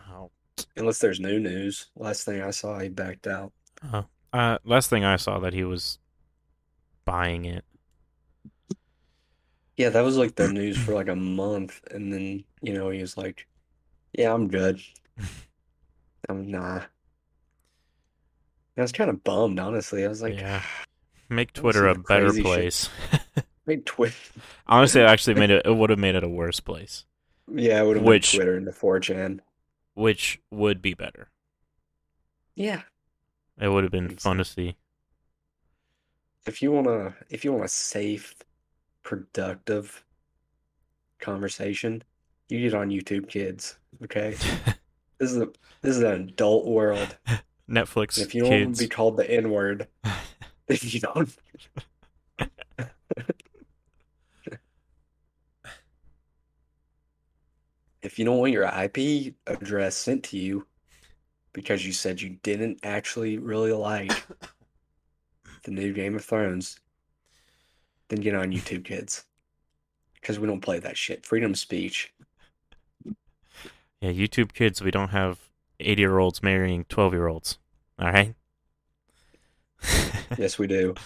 [0.09, 0.31] Oh,
[0.77, 1.87] Unless there's new news.
[1.97, 3.51] Last thing I saw, he backed out.
[3.93, 4.05] oh.
[4.31, 5.99] Uh, last thing I saw that he was
[7.03, 7.65] buying it.
[9.79, 12.99] Yeah, that was like the news for like a month, and then you know he
[12.99, 13.47] was like,
[14.11, 14.81] "Yeah, I'm good."
[16.27, 16.81] I'm nah.
[18.77, 20.03] I was kind of bummed, honestly.
[20.03, 20.61] I was like, yeah,
[21.29, 22.89] make Twitter a better place.
[23.65, 24.15] "Wait, Twitter."
[24.67, 25.65] Honestly, it actually made it.
[25.65, 27.05] It would have made it a worse place,
[27.49, 29.39] Yeah, I would have Which- Twitter into 4chan.
[29.93, 31.29] which would be better.
[32.55, 32.81] Yeah,
[33.61, 34.75] It would have been fun to see.
[36.45, 38.35] if you wanna, if you want a safe,
[39.03, 40.03] productive
[41.19, 42.03] conversation,
[42.47, 43.77] you get on YouTube Kids.
[44.03, 44.31] Okay,
[45.19, 45.47] this is a
[45.81, 47.17] this is an adult world.
[47.69, 49.87] Netflix And if you don't want to be called the N word,
[50.67, 51.29] if you don't.
[58.01, 60.65] If you don't want your IP address sent to you
[61.53, 64.25] because you said you didn't actually really like
[65.63, 66.79] the new Game of Thrones,
[68.09, 69.23] then get on YouTube Kids.
[70.19, 71.25] Because we don't play that shit.
[71.25, 72.13] Freedom of speech.
[74.01, 74.81] Yeah, YouTube kids.
[74.81, 75.39] We don't have
[75.79, 77.57] eighty-year-olds marrying twelve-year-olds.
[77.97, 78.35] All right.
[80.37, 80.95] Yes, we do.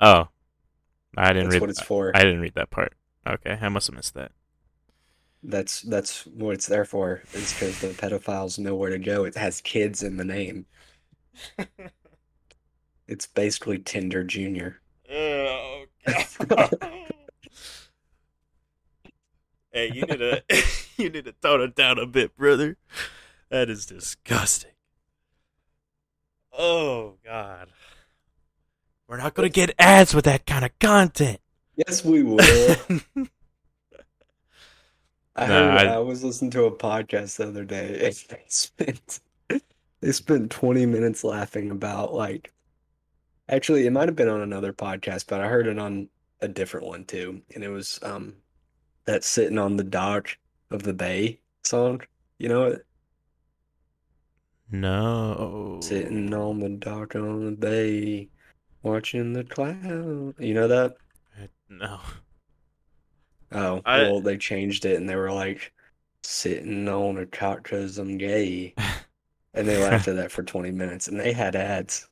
[0.00, 0.28] Oh,
[1.16, 1.60] I didn't That's read.
[1.62, 2.12] what it's for.
[2.14, 2.92] I didn't read that part.
[3.26, 4.30] Okay, I must have missed that.
[5.42, 7.22] That's that's what it's there for.
[7.32, 9.24] It's because the pedophiles know where to go.
[9.24, 10.66] It has kids in the name.
[13.08, 14.80] It's basically Tinder Junior.
[19.70, 20.42] Hey, you need to
[20.96, 22.76] you need to tone it down a bit, brother.
[23.50, 24.70] That is disgusting.
[26.56, 27.68] Oh God,
[29.06, 31.40] we're not gonna get ads with that kind of content.
[31.76, 32.40] Yes, we will.
[35.36, 37.96] I Nah, I- I was listening to a podcast the other day
[38.28, 39.20] they spent
[40.00, 42.52] they spent 20 minutes laughing about like
[43.48, 46.08] actually it might have been on another podcast, but I heard it on
[46.40, 47.42] a different one too.
[47.54, 48.34] And it was um
[49.06, 50.36] that sitting on the dock
[50.70, 52.02] of the bay song.
[52.38, 52.84] You know it?
[54.70, 58.28] No, Sitting on the dock on the bay,
[58.82, 60.34] watching the cloud.
[60.38, 60.96] You know that?
[61.70, 62.00] no.
[63.50, 65.72] Oh, I- well, they changed it and they were like,
[66.22, 68.74] sitting on a cot 'cause I'm gay.
[69.54, 72.06] And they laughed at that for 20 minutes and they had ads.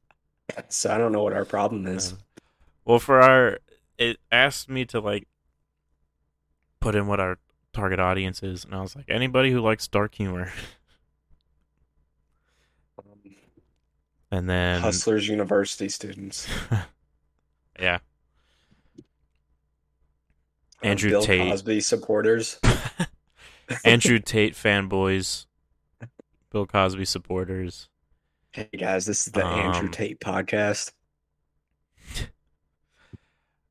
[0.69, 2.13] So I don't know what our problem is.
[2.13, 2.19] Um,
[2.85, 3.59] Well, for our,
[3.99, 5.29] it asked me to like
[6.81, 7.39] put in what our
[7.73, 10.53] target audience is, and I was like, anybody who likes dark humor.
[14.29, 16.49] And then, Hustlers University students.
[17.81, 17.99] yeah,
[20.83, 21.49] Andrew Bill Tate.
[21.49, 22.59] Cosby supporters.
[23.85, 25.47] Andrew Tate fanboys,
[26.51, 27.89] Bill Cosby supporters.
[28.57, 30.93] Hey guys, this is the Andrew Um, Tate podcast.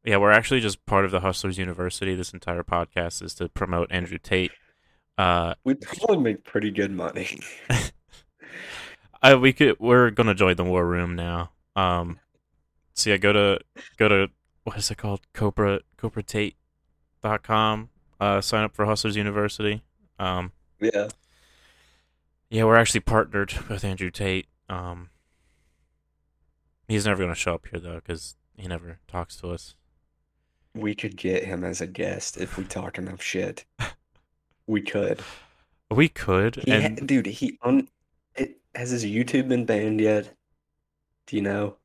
[0.04, 2.14] Yeah, we're actually just part of the Hustlers University.
[2.14, 4.52] This entire podcast is to promote Andrew Tate.
[5.18, 7.40] Uh, We probably make pretty good money.
[9.24, 11.50] I, we could we're gonna join the war room now.
[11.76, 12.20] Um,
[12.94, 13.60] so yeah, go to
[13.98, 14.28] go to
[14.66, 15.22] what is it called?
[15.34, 17.90] Cobra CobraTate.com.
[18.20, 19.82] Uh, sign up for Hustlers University.
[20.20, 21.08] Um, yeah.
[22.52, 24.46] yeah, we're actually partnered with Andrew Tate.
[24.70, 25.09] Um,
[26.88, 29.76] he's never gonna show up here though, because he never talks to us.
[30.74, 33.66] We could get him as a guest if we talk enough shit.
[34.68, 35.22] We could.
[35.91, 37.88] We could, He ha- dude, he un
[38.36, 40.34] it, has his YouTube been banned yet?
[41.28, 41.78] Do you know?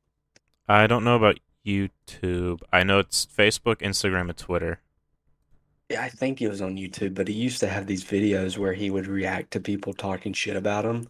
[0.67, 2.61] I don't know about YouTube.
[2.73, 4.81] I know it's Facebook, Instagram, and Twitter.
[5.89, 8.73] Yeah, I think he was on YouTube, but he used to have these videos where
[8.73, 11.07] he would react to people talking shit about him.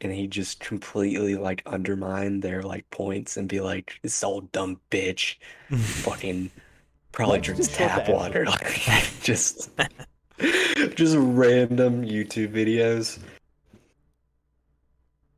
[0.00, 4.80] And he just completely like undermine their like points and be like, this old dumb
[4.90, 5.36] bitch
[5.76, 6.50] fucking
[7.12, 8.44] probably drinks tap water.
[8.48, 8.76] Like
[9.22, 9.70] just
[10.94, 13.18] just random YouTube videos.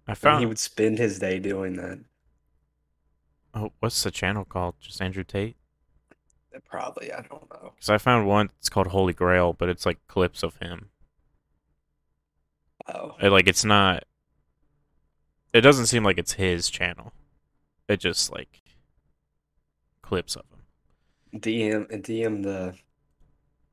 [0.06, 2.00] I And found he would spend his day doing that.
[3.54, 4.74] oh, what's the channel called?
[4.80, 5.56] Just Andrew Tate.
[6.54, 7.72] Uh, probably, I don't know.
[7.76, 8.50] Because I found one.
[8.58, 10.90] It's called Holy Grail, but it's like clips of him.
[12.88, 14.04] Oh, It, like it's not.
[15.52, 17.12] It doesn't seem like it's his channel.
[17.88, 18.60] It just like
[20.02, 20.44] clips of
[21.32, 21.40] him.
[21.40, 22.74] DM DM the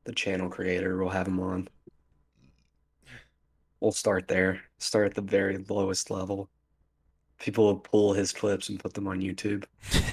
[0.05, 0.97] the channel creator.
[0.97, 1.67] We'll have him on.
[3.79, 4.61] We'll start there.
[4.79, 6.49] Start at the very lowest level.
[7.39, 9.65] People will pull his clips and put them on YouTube.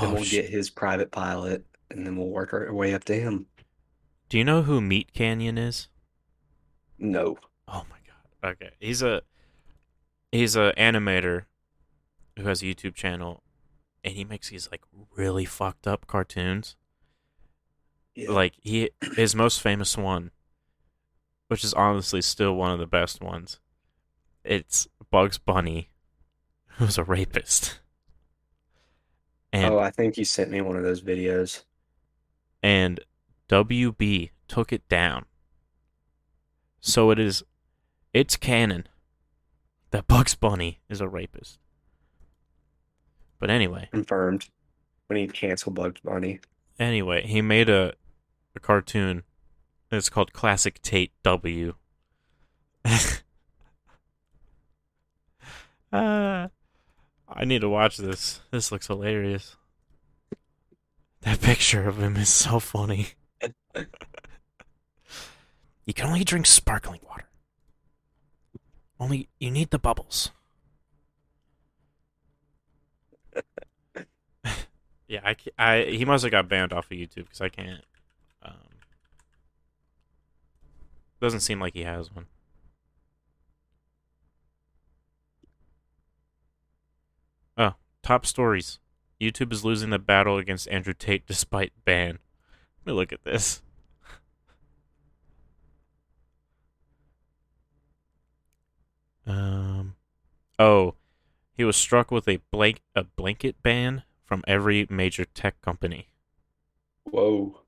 [0.00, 3.04] Then Oh, we'll sh- get his private pilot, and then we'll work our way up
[3.04, 3.46] to him.
[4.28, 5.88] do you know who Meat Canyon is?
[6.98, 7.38] No.
[7.68, 7.95] Oh my.
[8.46, 9.22] Okay, he's a
[10.30, 11.44] he's a animator
[12.38, 13.42] who has a YouTube channel,
[14.04, 14.82] and he makes these like
[15.16, 16.76] really fucked up cartoons.
[18.14, 18.30] Yeah.
[18.30, 20.30] Like he his most famous one,
[21.48, 23.58] which is honestly still one of the best ones.
[24.44, 25.90] It's Bugs Bunny,
[26.78, 27.80] who's a rapist,
[29.52, 31.64] and Oh, I think you sent me one of those videos.
[32.62, 33.00] and
[33.48, 35.24] WB took it down.
[36.80, 37.42] So it is,
[38.16, 38.86] it's canon
[39.90, 41.58] that Bugs Bunny is a rapist.
[43.38, 44.48] But anyway, Confirmed.
[45.10, 46.40] We need to cancel Bugs Bunny.
[46.78, 47.92] anyway, he made a
[48.54, 49.22] a cartoon.
[49.92, 51.74] It's called Classic Tate W.
[52.86, 52.98] uh,
[55.92, 58.40] I need to watch this.
[58.50, 59.56] This looks hilarious.
[61.20, 63.08] That picture of him is so funny.
[65.84, 67.25] you can only drink sparkling water.
[68.98, 70.30] Only you need the bubbles.
[75.06, 77.84] yeah, I, I he must have got banned off of YouTube because I can't.
[78.42, 78.54] Um,
[81.20, 82.26] doesn't seem like he has one.
[87.58, 88.78] Oh, top stories.
[89.20, 92.18] YouTube is losing the battle against Andrew Tate despite ban.
[92.84, 93.62] Let me look at this.
[99.26, 99.96] Um,
[100.58, 100.94] oh,
[101.54, 106.08] he was struck with a blank a blanket ban from every major tech company.
[107.04, 107.60] Whoa.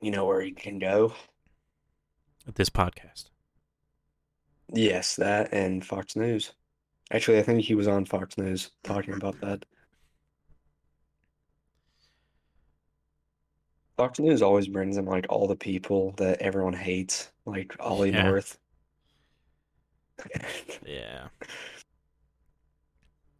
[0.00, 1.12] You know where he can go?
[2.54, 3.26] This podcast.
[4.72, 6.52] Yes, that and Fox News.
[7.10, 9.64] Actually, I think he was on Fox News talking about that.
[13.98, 18.22] Fox News always brings in like all the people that everyone hates, like Ollie Yeah.
[18.22, 18.56] North.
[20.86, 21.26] Yeah.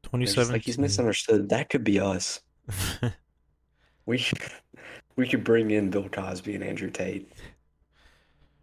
[0.03, 0.53] Twenty seven.
[0.53, 1.49] like he's misunderstood.
[1.51, 2.41] That could be us.
[4.07, 4.25] We
[5.17, 7.31] we could bring in Bill Cosby and Andrew Tate.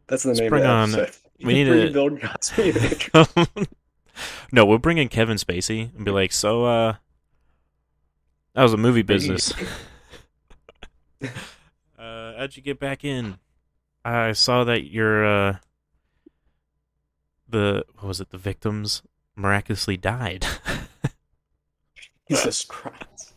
[0.07, 1.09] That's the Let's name bring of the on-
[1.43, 3.25] we need bring to- Bill Cosby and Andrew
[4.51, 6.95] no, we'll bring in Kevin Spacey and be like, so, uh,
[8.55, 9.53] that was a movie business.
[12.37, 13.37] How'd you get back in?
[14.03, 15.57] I saw that your, uh,
[17.47, 19.01] the, what was it, the victims
[19.35, 20.45] miraculously died.
[22.29, 23.33] Jesus Christ.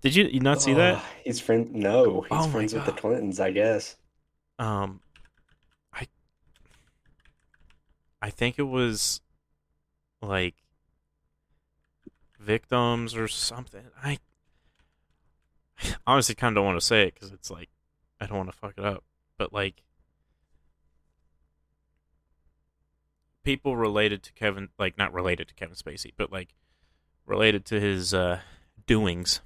[0.00, 0.96] Did you, you not see that?
[0.96, 1.72] Oh, he's friend.
[1.72, 3.96] No, he's Oh my friends with the Clintons, I guess.
[4.58, 5.00] Um,
[5.92, 6.06] I,
[8.22, 9.20] I think it was
[10.22, 10.54] like
[12.38, 13.84] victims or something.
[14.02, 14.18] I
[16.06, 17.68] honestly kind of don't want to say it because it's like
[18.20, 19.04] I don't want to fuck it up,
[19.36, 19.82] but like
[23.44, 26.54] people related to Kevin, like not related to Kevin Spacey, but like
[27.26, 28.40] related to his uh,
[28.86, 29.40] doings,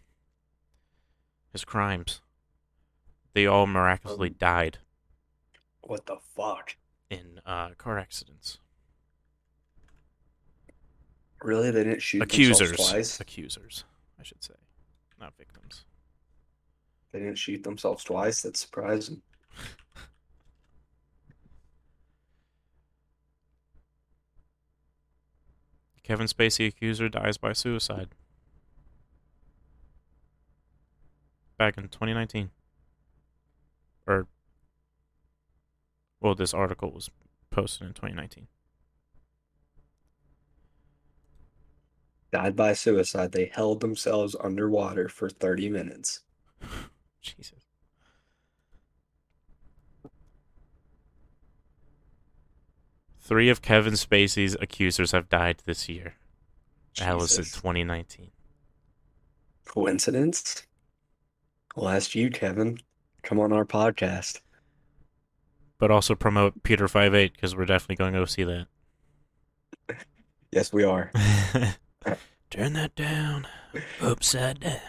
[1.52, 2.20] his crimes,
[3.34, 4.78] they all miraculously Um, died
[5.82, 6.76] What the fuck?
[7.10, 8.58] in uh, car accidents.
[11.42, 11.70] Really?
[11.70, 13.84] They didn't shoot Accusers, accusers,
[14.18, 14.54] I should say,
[15.20, 15.51] not victims.
[17.12, 18.42] They didn't shoot themselves twice?
[18.42, 19.20] That's surprising.
[26.02, 28.08] Kevin Spacey accuser dies by suicide.
[31.58, 32.50] Back in 2019.
[34.06, 34.26] Or,
[36.20, 37.08] well, this article was
[37.50, 38.48] posted in 2019.
[42.32, 43.32] Died by suicide.
[43.32, 46.20] They held themselves underwater for 30 minutes.
[47.22, 47.64] Jesus.
[53.20, 56.14] Three of Kevin Spacey's accusers have died this year.
[56.98, 58.30] That was in 2019.
[59.64, 60.66] Coincidence?
[61.76, 62.78] We'll ask you, Kevin.
[63.22, 64.40] Come on our podcast.
[65.78, 68.66] But also promote Peter Five Eight because we're definitely going to go see that.
[70.54, 71.10] Yes, we are.
[72.50, 73.46] Turn that down,
[74.02, 74.80] upside down.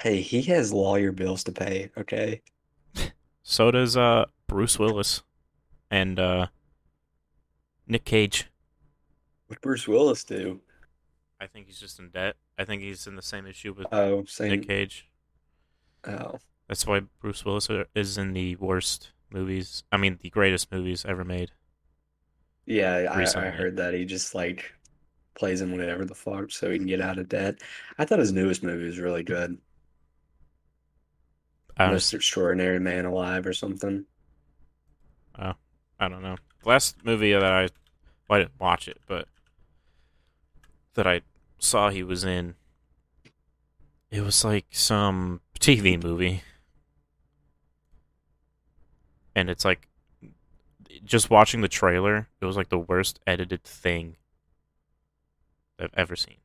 [0.00, 2.42] Hey, he has lawyer bills to pay, okay?
[3.42, 5.22] So does uh Bruce Willis
[5.90, 6.48] and uh
[7.86, 8.48] Nick Cage.
[9.46, 10.60] What Bruce Willis do?
[11.40, 12.36] I think he's just in debt.
[12.58, 14.50] I think he's in the same issue with Oh, same.
[14.50, 15.08] Nick Cage.
[16.04, 16.38] Oh,
[16.68, 19.84] That's why Bruce Willis is in the worst movies.
[19.90, 21.52] I mean, the greatest movies ever made.
[22.66, 24.72] yeah, I, I heard that he just like
[25.34, 27.62] plays in whatever the fuck so he can get out of debt.
[27.98, 29.58] I thought his newest movie was really good.
[31.78, 34.04] I Most Extraordinary Man Alive or something.
[35.38, 35.54] Oh,
[36.00, 36.36] I don't know.
[36.64, 37.68] Last movie that I,
[38.28, 39.28] well, I didn't watch it, but
[40.94, 41.20] that I
[41.58, 42.54] saw he was in,
[44.10, 46.42] it was like some TV movie.
[49.36, 49.88] And it's like,
[51.04, 54.16] just watching the trailer, it was like the worst edited thing
[55.78, 56.38] I've ever seen.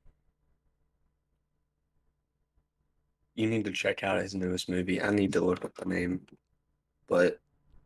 [3.36, 5.02] You need to check out his newest movie.
[5.02, 6.26] I need to look up the name,
[7.08, 7.40] but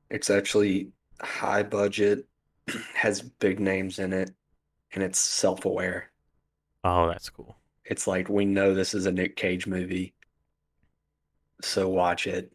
[0.09, 0.91] it's actually
[1.21, 2.27] high budget,
[2.95, 4.31] has big names in it,
[4.93, 6.11] and it's self-aware.
[6.83, 7.57] Oh, that's cool.
[7.85, 10.13] It's like we know this is a Nick Cage movie,
[11.61, 12.51] so watch it.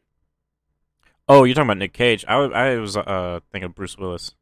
[1.29, 2.25] Oh, you're talking about Nick Cage.
[2.29, 4.33] I, I was uh thinking of Bruce Willis.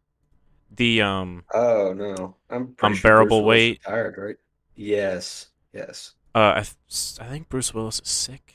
[0.71, 3.81] The um Oh no, I'm pretty sure Unbearable Weight.
[3.87, 4.37] retired, right?
[4.75, 6.15] Yes, yes.
[6.35, 8.55] Uh, I, th- I think Bruce Willis is sick.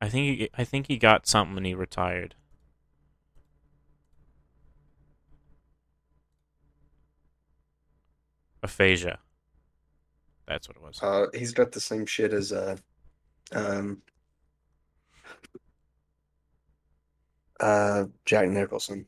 [0.00, 2.34] I think he, I think he got something when he retired.
[8.62, 9.18] Aphasia.
[10.46, 11.02] That's what it was.
[11.02, 12.76] Uh, he's got the same shit as uh,
[13.52, 14.02] um,
[17.60, 19.06] uh, Jack Nicholson.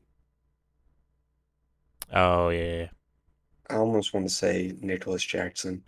[2.12, 2.86] oh yeah, yeah.
[3.70, 5.84] I almost want to say Nicholas Jackson.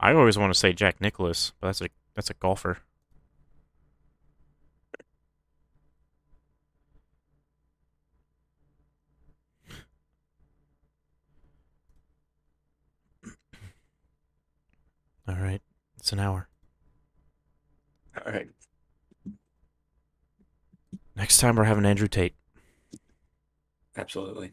[0.00, 2.78] I always want to say Jack Nicholas, but that's a that's a golfer.
[15.26, 15.62] All right,
[15.98, 16.48] it's an hour.
[18.26, 18.48] All right.
[21.16, 22.34] Next time we're having Andrew Tate.
[23.96, 24.52] Absolutely.